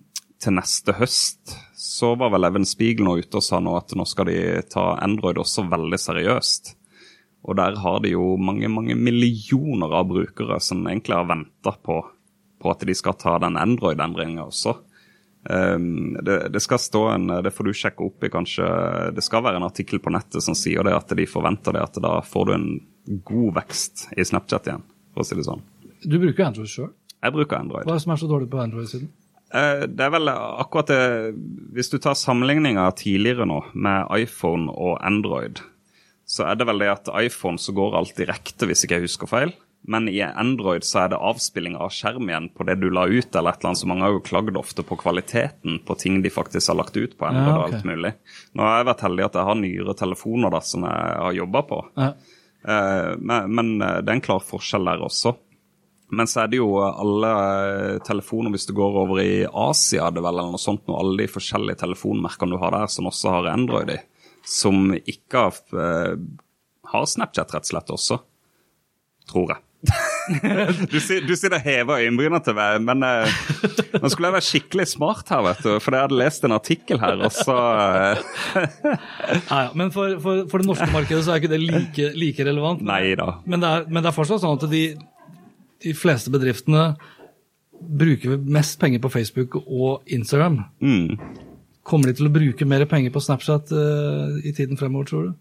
Til 0.40 0.54
neste 0.56 0.94
høst 0.96 1.52
så 1.76 2.14
var 2.16 2.30
vel 2.32 2.48
Even 2.48 2.64
Spiegel 2.64 3.04
nå 3.04 3.18
ute 3.20 3.36
og 3.36 3.44
sa 3.44 3.58
nå 3.60 3.74
at 3.76 3.92
nå 3.92 4.06
skal 4.08 4.30
de 4.30 4.38
ta 4.72 4.94
Android 5.04 5.36
også 5.36 5.66
veldig 5.68 5.98
seriøst. 6.00 6.70
Og 7.44 7.56
der 7.56 7.76
har 7.80 8.00
de 8.04 8.14
jo 8.14 8.36
mange, 8.40 8.68
mange 8.72 8.96
millioner 8.96 9.92
av 10.00 10.08
brukere 10.08 10.56
som 10.64 10.80
egentlig 10.86 11.16
har 11.16 11.28
venta 11.28 11.72
på, 11.72 11.98
på, 12.60 12.72
at 12.72 12.84
de 12.88 12.96
skal 12.96 13.16
ta 13.20 13.38
den 13.40 13.56
Android-endringa 13.60 14.46
også. 14.48 14.76
Um, 15.48 16.18
det, 16.20 16.50
det, 16.52 16.60
skal 16.60 16.78
stå 16.82 17.06
en, 17.14 17.30
det 17.40 17.52
får 17.56 17.70
du 17.70 17.72
sjekke 17.72 18.04
opp 18.04 18.24
i 18.26 18.30
kanskje, 18.32 18.66
det 19.16 19.24
skal 19.24 19.44
være 19.46 19.56
en 19.56 19.64
artikkel 19.64 20.02
på 20.04 20.12
nettet 20.12 20.44
som 20.44 20.56
sier 20.58 20.84
det 20.84 20.92
at 20.92 21.14
de 21.16 21.24
forventer 21.28 21.76
det, 21.76 21.84
at 21.86 21.96
da 22.04 22.18
får 22.26 22.50
du 22.50 22.52
en 22.58 22.68
god 23.24 23.54
vekst 23.62 24.10
i 24.20 24.26
Snapchat 24.26 24.68
igjen, 24.68 24.84
for 25.14 25.24
å 25.24 25.26
si 25.26 25.38
det 25.38 25.46
sånn. 25.48 25.64
Du 26.04 26.18
bruker 26.20 26.50
Android 26.50 26.68
sjøl? 26.68 26.92
Jeg 27.20 27.36
bruker 27.36 27.60
Android. 27.60 27.88
Hva 27.88 27.96
er 27.96 27.98
det 27.98 28.04
som 28.04 28.14
er 28.14 28.20
så 28.20 28.28
dårlig 28.28 28.48
på 28.52 28.60
Android-siden? 28.60 29.08
Eh, 29.50 29.86
det 29.90 30.04
er 30.04 30.12
vel 30.14 30.30
akkurat 30.30 30.86
det 30.92 31.00
Hvis 31.74 31.90
du 31.90 31.96
tar 31.98 32.14
sammenligninga 32.14 32.84
tidligere 32.96 33.48
nå 33.50 33.58
med 33.74 34.12
iPhone 34.14 34.70
og 34.70 35.00
Android, 35.04 35.58
så 36.24 36.46
er 36.46 36.60
det 36.60 36.68
vel 36.68 36.84
det 36.84 36.92
at 36.92 37.10
iPhone 37.18 37.58
så 37.58 37.74
går 37.74 37.96
alt 37.98 38.14
direkte, 38.16 38.68
hvis 38.68 38.84
ikke 38.86 39.00
jeg 39.00 39.08
husker 39.08 39.30
feil. 39.30 39.54
Men 39.88 40.08
i 40.08 40.20
Android 40.22 40.84
så 40.84 41.04
er 41.04 41.12
det 41.12 41.20
avspilling 41.24 41.76
av 41.80 41.92
skjerm 41.94 42.28
igjen 42.28 42.50
på 42.52 42.66
det 42.68 42.76
du 42.82 42.90
la 42.92 43.06
ut. 43.08 43.34
eller 43.34 43.50
et 43.50 43.62
eller 43.62 43.70
annet, 43.70 43.78
så 43.78 43.88
Mange 43.88 44.04
har 44.04 44.12
jo 44.12 44.24
klagd 44.24 44.56
ofte 44.56 44.84
på 44.84 44.98
kvaliteten 45.00 45.80
på 45.86 45.94
ting 45.98 46.20
de 46.22 46.30
faktisk 46.30 46.68
har 46.68 46.76
lagt 46.82 46.96
ut 46.96 47.16
på 47.18 47.26
Android. 47.26 47.48
Ja, 47.48 47.54
okay. 47.56 47.72
og 47.72 47.74
alt 47.74 47.88
mulig. 47.88 48.12
Nå 48.52 48.66
har 48.66 48.76
jeg 48.76 48.90
vært 48.90 49.06
heldig 49.06 49.24
at 49.24 49.38
jeg 49.38 49.48
har 49.48 49.58
nyere 49.62 49.96
telefoner 49.96 50.52
da, 50.52 50.60
som 50.60 50.84
jeg 50.84 51.14
har 51.24 51.38
jobba 51.40 51.62
på. 51.70 51.80
Ja. 51.96 52.10
Eh, 52.68 53.14
men, 53.18 53.80
eh, 53.82 54.00
det 54.02 54.10
er 54.10 54.18
en 54.18 54.26
klar 54.26 54.44
forskjell 54.44 54.84
der 54.84 55.06
også. 55.06 55.34
Men 56.10 56.26
så 56.26 56.42
er 56.42 56.50
det 56.50 56.58
jo 56.58 56.74
alle 56.82 57.30
eh, 57.30 57.98
telefoner, 58.04 58.50
hvis 58.50 58.66
du 58.68 58.74
går 58.76 59.00
over 59.04 59.22
i 59.22 59.46
Asia, 59.46 60.10
det 60.10 60.20
vel, 60.20 60.34
eller 60.34 60.52
noe 60.52 60.60
sånt, 60.60 60.84
og 60.90 60.98
alle 60.98 61.22
de 61.22 61.30
forskjellige 61.30 61.80
telefonmerkene 61.86 62.56
du 62.56 62.60
har 62.60 62.74
der, 62.76 62.90
som 62.90 63.08
også 63.08 63.36
har 63.36 63.52
Android 63.54 63.94
i, 63.94 63.98
som 64.44 64.90
ikke 64.98 65.46
har, 65.46 66.20
har 66.90 67.06
Snapchat 67.06 67.54
rett 67.54 67.68
og 67.68 67.72
slett 67.72 67.92
også, 67.94 68.20
tror 69.30 69.54
jeg. 69.54 69.64
Du, 70.92 70.98
sier, 71.00 71.24
du 71.24 71.32
sier 71.38 71.52
det 71.54 71.62
hever 71.64 72.02
øyenbryna 72.02 72.40
til 72.44 72.56
meg, 72.56 72.82
men 72.84 73.04
uh, 73.04 73.38
nå 73.96 74.10
skulle 74.12 74.28
jeg 74.28 74.36
være 74.36 74.46
skikkelig 74.46 74.86
smart 74.92 75.30
her, 75.32 75.42
vet 75.46 75.62
du. 75.64 75.70
For 75.80 75.96
jeg 75.96 76.06
hadde 76.06 76.18
lest 76.20 76.44
en 76.46 76.54
artikkel 76.56 77.00
her, 77.02 77.22
og 77.24 77.32
så 77.34 77.56
uh... 77.56 78.20
ja, 78.56 79.60
ja, 79.64 79.70
Men 79.78 79.92
for, 79.94 80.18
for, 80.22 80.44
for, 80.52 80.60
det 80.60 80.68
norske 80.68 80.90
markedet 80.92 81.22
så 81.24 81.34
er 81.34 81.42
ikke 81.42 81.52
det 81.54 81.62
like, 81.62 82.10
like 82.18 82.46
relevant. 82.46 82.84
Men. 82.84 82.92
Men 83.46 83.64
det, 83.64 83.72
er, 83.72 83.88
men 83.88 84.04
det 84.04 84.12
er 84.12 84.18
fortsatt 84.18 84.44
sånn 84.44 84.60
at 84.60 84.68
de, 84.72 84.84
de 85.86 85.96
fleste 85.96 86.32
bedriftene 86.34 86.90
bruker 87.80 88.36
mest 88.44 88.76
penger 88.80 89.00
på 89.00 89.12
Facebook 89.16 89.56
og 89.62 90.04
Instagram. 90.12 90.60
Mm. 90.84 91.16
Kommer 91.88 92.10
de 92.10 92.18
til 92.18 92.28
å 92.28 92.34
bruke 92.34 92.68
mer 92.68 92.84
penger 92.88 93.14
på 93.14 93.22
Snapchat 93.24 93.72
uh, 93.72 94.36
i 94.44 94.52
tiden 94.52 94.76
fremover, 94.80 95.08
tror 95.08 95.30
du? 95.30 95.38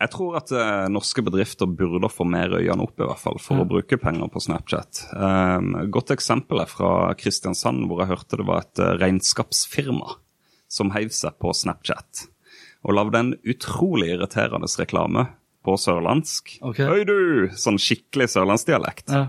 Jeg 0.00 0.12
tror 0.14 0.38
at 0.38 0.50
uh, 0.56 0.88
norske 0.88 1.20
bedrifter 1.24 1.68
burde 1.68 2.08
få 2.08 2.24
mer 2.24 2.54
øynene 2.56 2.86
opp 2.86 3.02
i 3.02 3.04
hvert 3.04 3.20
fall, 3.20 3.36
for 3.42 3.60
ja. 3.60 3.66
å 3.66 3.68
bruke 3.68 3.98
penger 4.00 4.30
på 4.32 4.40
Snapchat. 4.40 5.02
Um, 5.12 5.74
godt 5.92 6.14
eksempel 6.14 6.62
er 6.62 6.70
fra 6.70 7.12
Kristiansand, 7.20 7.84
hvor 7.88 8.00
jeg 8.00 8.14
hørte 8.14 8.40
det 8.40 8.48
var 8.48 8.64
et 8.64 8.80
uh, 8.80 8.94
regnskapsfirma 9.02 10.16
som 10.72 10.94
heiv 10.94 11.12
seg 11.12 11.36
på 11.42 11.52
Snapchat. 11.52 12.24
Og 12.88 12.96
lagde 12.96 13.20
en 13.20 13.34
utrolig 13.44 14.14
irriterende 14.14 14.70
reklame 14.80 15.26
på 15.66 15.76
sørlandsk. 15.76 16.56
Okay. 16.64 16.88
Hei 16.88 17.04
du! 17.04 17.50
Sånn 17.60 17.76
skikkelig 17.76 18.30
sørlandsdialekt. 18.32 19.12
Ja. 19.12 19.28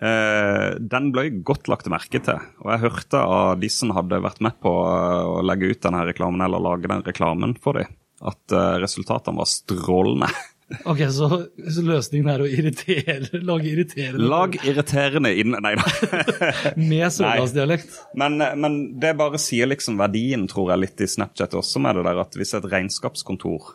Uh, 0.00 0.80
den 0.80 1.10
ble 1.12 1.26
godt 1.44 1.68
lagt 1.68 1.92
merke 1.92 2.22
til. 2.24 2.40
Og 2.64 2.72
jeg 2.72 2.86
hørte 2.86 3.20
av 3.20 3.60
de 3.60 3.68
som 3.68 3.92
hadde 3.92 4.24
vært 4.24 4.40
med 4.40 4.56
på 4.64 4.72
å 4.72 5.42
legge 5.44 5.74
ut 5.74 5.84
denne 5.84 6.06
reklamen, 6.08 6.40
eller 6.46 6.70
lage 6.70 6.88
den 6.88 7.04
reklamen 7.04 7.58
for 7.60 7.76
dem, 7.76 7.99
at 8.20 8.54
uh, 8.54 8.78
resultatene 8.82 9.40
var 9.40 9.50
strålende. 9.50 10.30
Ok, 10.86 11.00
så, 11.10 11.26
så, 11.74 11.82
løsningen 11.82 12.28
er 12.30 12.42
å 12.44 12.46
irritere, 12.46 13.40
lage 13.42 13.72
irriterende 13.72 14.28
Lag 14.30 14.52
irriterende 14.62 15.32
inn 15.34 15.56
Nei 15.58 15.72
da. 15.74 15.86
med 16.76 17.08
sørlandsdialekt. 17.10 17.96
Men, 18.14 18.38
men, 18.38 18.76
det 19.02 19.16
bare 19.18 19.40
sier 19.42 19.66
liksom 19.66 19.98
verdien, 19.98 20.46
tror 20.46 20.70
jeg, 20.70 20.82
litt 20.84 21.02
i 21.02 21.08
Snapchat 21.10 21.56
også, 21.58 21.82
med 21.82 21.98
det 21.98 22.06
der 22.06 22.22
at 22.22 22.38
hvis 22.38 22.54
et 22.54 22.70
regnskapskontor 22.70 23.72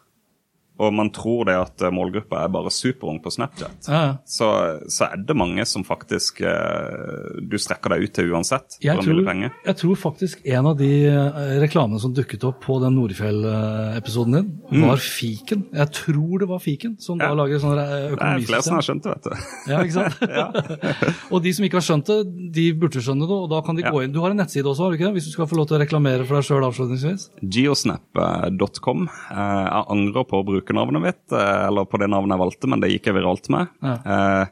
og 0.81 0.93
man 0.95 1.09
tror 1.15 1.47
det 1.47 1.55
at 1.57 1.83
eh, 1.85 1.93
målgruppa 1.93 2.43
er 2.43 2.51
bare 2.51 2.71
superung 2.73 3.21
på 3.23 3.31
Snapchat, 3.31 3.87
ja. 3.87 4.01
så, 4.27 4.49
så, 4.91 5.07
er 5.07 5.21
det 5.23 5.35
mange 5.37 5.63
som 5.69 5.85
faktisk 5.87 6.41
uh, 6.43 7.39
du 7.39 7.55
strekker 7.61 7.95
deg 7.95 8.05
ut 8.05 8.13
til 8.15 8.33
uansett 8.33 8.77
jeg 8.83 8.99
tror. 9.05 9.21
Jeg 9.25 9.77
tror 9.79 9.99
faktisk 9.99 10.41
en 10.45 10.69
av 10.71 10.75
de 10.79 10.89
uh, 11.07 11.39
reklamene 11.61 12.01
som 12.01 12.13
dukket 12.15 12.43
opp 12.47 12.61
på 12.65 12.77
den 12.83 12.97
Nordfjell-episoden 12.97 14.37
din, 14.37 14.51
mm. 14.71 14.85
var 14.89 15.01
fiken. 15.01 15.65
Jeg 15.75 15.91
tror 15.95 16.43
det 16.43 16.49
var 16.49 16.63
fiken 16.63 16.97
som 17.03 17.21
ja. 17.21 17.29
da 17.31 17.39
lager 17.39 17.61
sånne 17.63 17.85
økonomisystem. 17.85 18.35
Det 18.35 18.43
er 18.43 18.49
flere 18.49 18.67
som 18.67 18.77
har 18.77 18.87
skjønt 18.89 19.07
det, 19.07 19.15
vet 19.15 19.25
du. 19.25 19.47
Ja, 19.71 19.81
ikke 19.85 19.95
sant? 19.95 20.15
og 21.33 21.45
de 21.45 21.55
som 21.55 21.67
ikke 21.67 21.79
har 21.79 21.87
skjønt 21.87 22.11
det, 22.11 22.19
de 22.55 22.67
burde 22.79 23.03
skjønne 23.03 23.29
det, 23.29 23.39
og 23.45 23.49
da 23.51 23.61
kan 23.65 23.79
de 23.79 23.85
gå 23.85 24.03
inn. 24.03 24.13
Du 24.15 24.21
har 24.23 24.33
en 24.33 24.41
nettside 24.41 24.67
også, 24.69 24.85
har 24.85 24.93
du 24.93 24.99
ikke 24.99 25.07
det? 25.07 25.15
Hvis 25.19 25.29
du 25.29 25.35
skal 25.35 25.49
få 25.49 25.59
lov 25.59 25.69
til 25.69 25.79
å 25.79 25.81
reklamere 25.81 26.27
for 26.27 26.39
deg 26.39 26.47
sjøl 26.49 26.67
avslutningsvis? 26.67 27.29
Geosnap.com. 27.55 29.07
Jeg 29.31 29.85
angrer 29.95 30.27
på 30.29 30.41
å 30.41 30.47
bruke 30.47 30.64
brukernavnet 30.65 31.01
mitt, 31.01 31.31
eh, 31.31 31.67
eller 31.67 31.85
på 31.85 31.97
det 32.01 32.09
navnet 32.09 32.35
jeg 32.35 32.43
valgte, 32.43 32.67
men 32.67 32.81
det 32.81 32.91
gikk 32.91 33.07
jeg 33.11 33.19
viralt 33.19 33.49
med. 33.49 33.67
Ja. 33.81 33.95
Eh, 34.05 34.47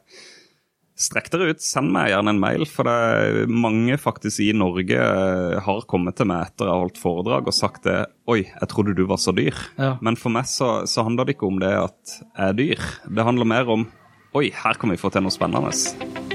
strekk 1.03 1.31
dere 1.33 1.53
ut, 1.53 1.61
send 1.61 1.91
meg 1.91 2.11
gjerne 2.11 2.29
en 2.35 2.39
mail, 2.41 2.65
for 2.69 2.85
det 2.85 2.93
er 2.93 3.47
mange 3.49 3.97
faktisk 3.97 4.43
i 4.45 4.51
Norge 4.53 4.99
eh, 4.99 5.59
har 5.65 5.87
kommet 5.89 6.15
til 6.19 6.29
meg 6.29 6.45
etter 6.47 6.69
jeg 6.69 6.75
har 6.75 6.83
holdt 6.85 7.01
foredrag 7.01 7.49
og 7.49 7.57
sagt 7.57 7.89
det 7.89 8.05
Oi, 8.29 8.43
jeg 8.45 8.69
trodde 8.71 8.95
du 8.95 9.03
var 9.09 9.19
så 9.19 9.33
dyr. 9.35 9.57
Ja. 9.75 9.97
Men 10.05 10.15
for 10.15 10.31
meg 10.31 10.47
så, 10.47 10.85
så 10.87 11.03
handler 11.03 11.27
det 11.27 11.35
ikke 11.35 11.49
om 11.49 11.59
det 11.59 11.73
at 11.75 12.19
jeg 12.21 12.45
er 12.45 12.55
dyr. 12.61 12.87
Det 13.09 13.27
handler 13.27 13.49
mer 13.49 13.73
om 13.73 13.89
Oi, 14.33 14.47
her 14.49 14.79
kan 14.79 14.89
vi 14.89 15.01
få 15.01 15.11
til 15.13 15.25
noe 15.25 15.33
spennende. 15.33 16.32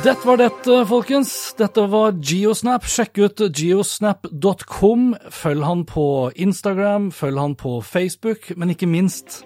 Dette 0.00 0.24
var 0.24 0.38
dette, 0.40 0.74
folkens. 0.88 1.30
Dette 1.58 1.82
var 1.92 2.14
Geosnap. 2.24 2.86
Sjekk 2.88 3.18
ut 3.20 3.42
geosnap.com. 3.52 5.02
Følg 5.28 5.66
han 5.66 5.82
på 5.84 6.04
Instagram, 6.40 7.10
følg 7.12 7.36
han 7.36 7.56
på 7.60 7.74
Facebook, 7.84 8.48
men 8.56 8.72
ikke 8.72 8.88
minst 8.88 9.42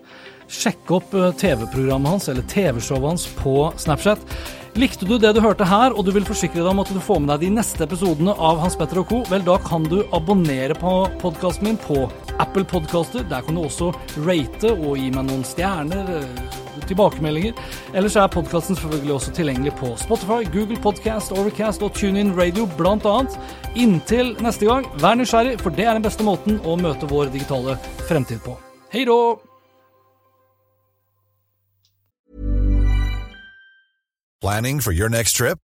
sjekk 0.46 0.92
opp 0.94 1.16
eh, 1.18 1.32
TV-programmet 1.40 2.14
hans, 2.14 2.28
eller 2.30 2.46
TV-showet 2.46 3.08
hans, 3.08 3.26
på 3.40 3.56
Snapchat. 3.82 4.22
Likte 4.78 5.08
du 5.10 5.16
det 5.18 5.32
du 5.34 5.42
hørte 5.42 5.66
her, 5.66 5.90
og 5.90 6.06
du 6.06 6.12
vil 6.14 6.28
forsikre 6.28 6.62
deg 6.62 6.70
om 6.70 6.84
at 6.84 6.94
du 6.94 7.02
får 7.02 7.24
med 7.24 7.34
deg 7.34 7.48
de 7.48 7.56
neste 7.58 7.82
episodene 7.88 8.36
av 8.38 8.62
Hans 8.62 8.78
Petter 8.78 9.02
og 9.02 9.10
co., 9.10 9.24
vel, 9.32 9.42
da 9.42 9.58
kan 9.66 9.90
du 9.90 10.04
abonnere 10.14 10.78
på 10.78 11.00
podkasten 11.24 11.66
min 11.72 11.82
på 11.82 12.04
Apple 12.42 12.64
Podcaster. 12.64 13.24
Der 13.28 13.40
kan 13.40 13.54
du 13.54 13.64
også 13.64 13.92
rate 14.26 14.72
og 14.72 14.98
gi 14.98 15.10
meg 15.14 15.26
noen 15.28 15.44
stjerner, 15.46 16.10
eh, 16.18 16.60
tilbakemeldinger. 16.88 17.54
Ellers 17.94 18.16
er 18.16 18.28
podkasten 18.32 18.76
selvfølgelig 18.76 19.14
også 19.14 19.34
tilgjengelig 19.36 19.74
på 19.80 19.94
Spotify, 20.00 20.42
Google 20.52 20.80
Podcast, 20.80 21.32
Overcast 21.32 21.82
og 21.82 21.94
TuneIn 21.94 22.34
Radio 22.38 22.66
annet. 23.08 23.38
Inntil 23.74 24.36
neste 24.42 24.66
gang, 24.66 24.86
vær 25.00 25.18
nysgjerrig, 25.18 25.58
for 25.60 25.70
det 25.70 25.86
er 25.86 25.98
den 25.98 26.06
beste 26.06 26.26
måten 26.26 26.60
å 26.64 26.76
møte 26.80 27.08
vår 27.10 27.32
digitale 27.32 27.78
fremtid 28.08 28.42
på. 28.44 28.58
Hei 28.92 29.04
trip? 35.32 35.63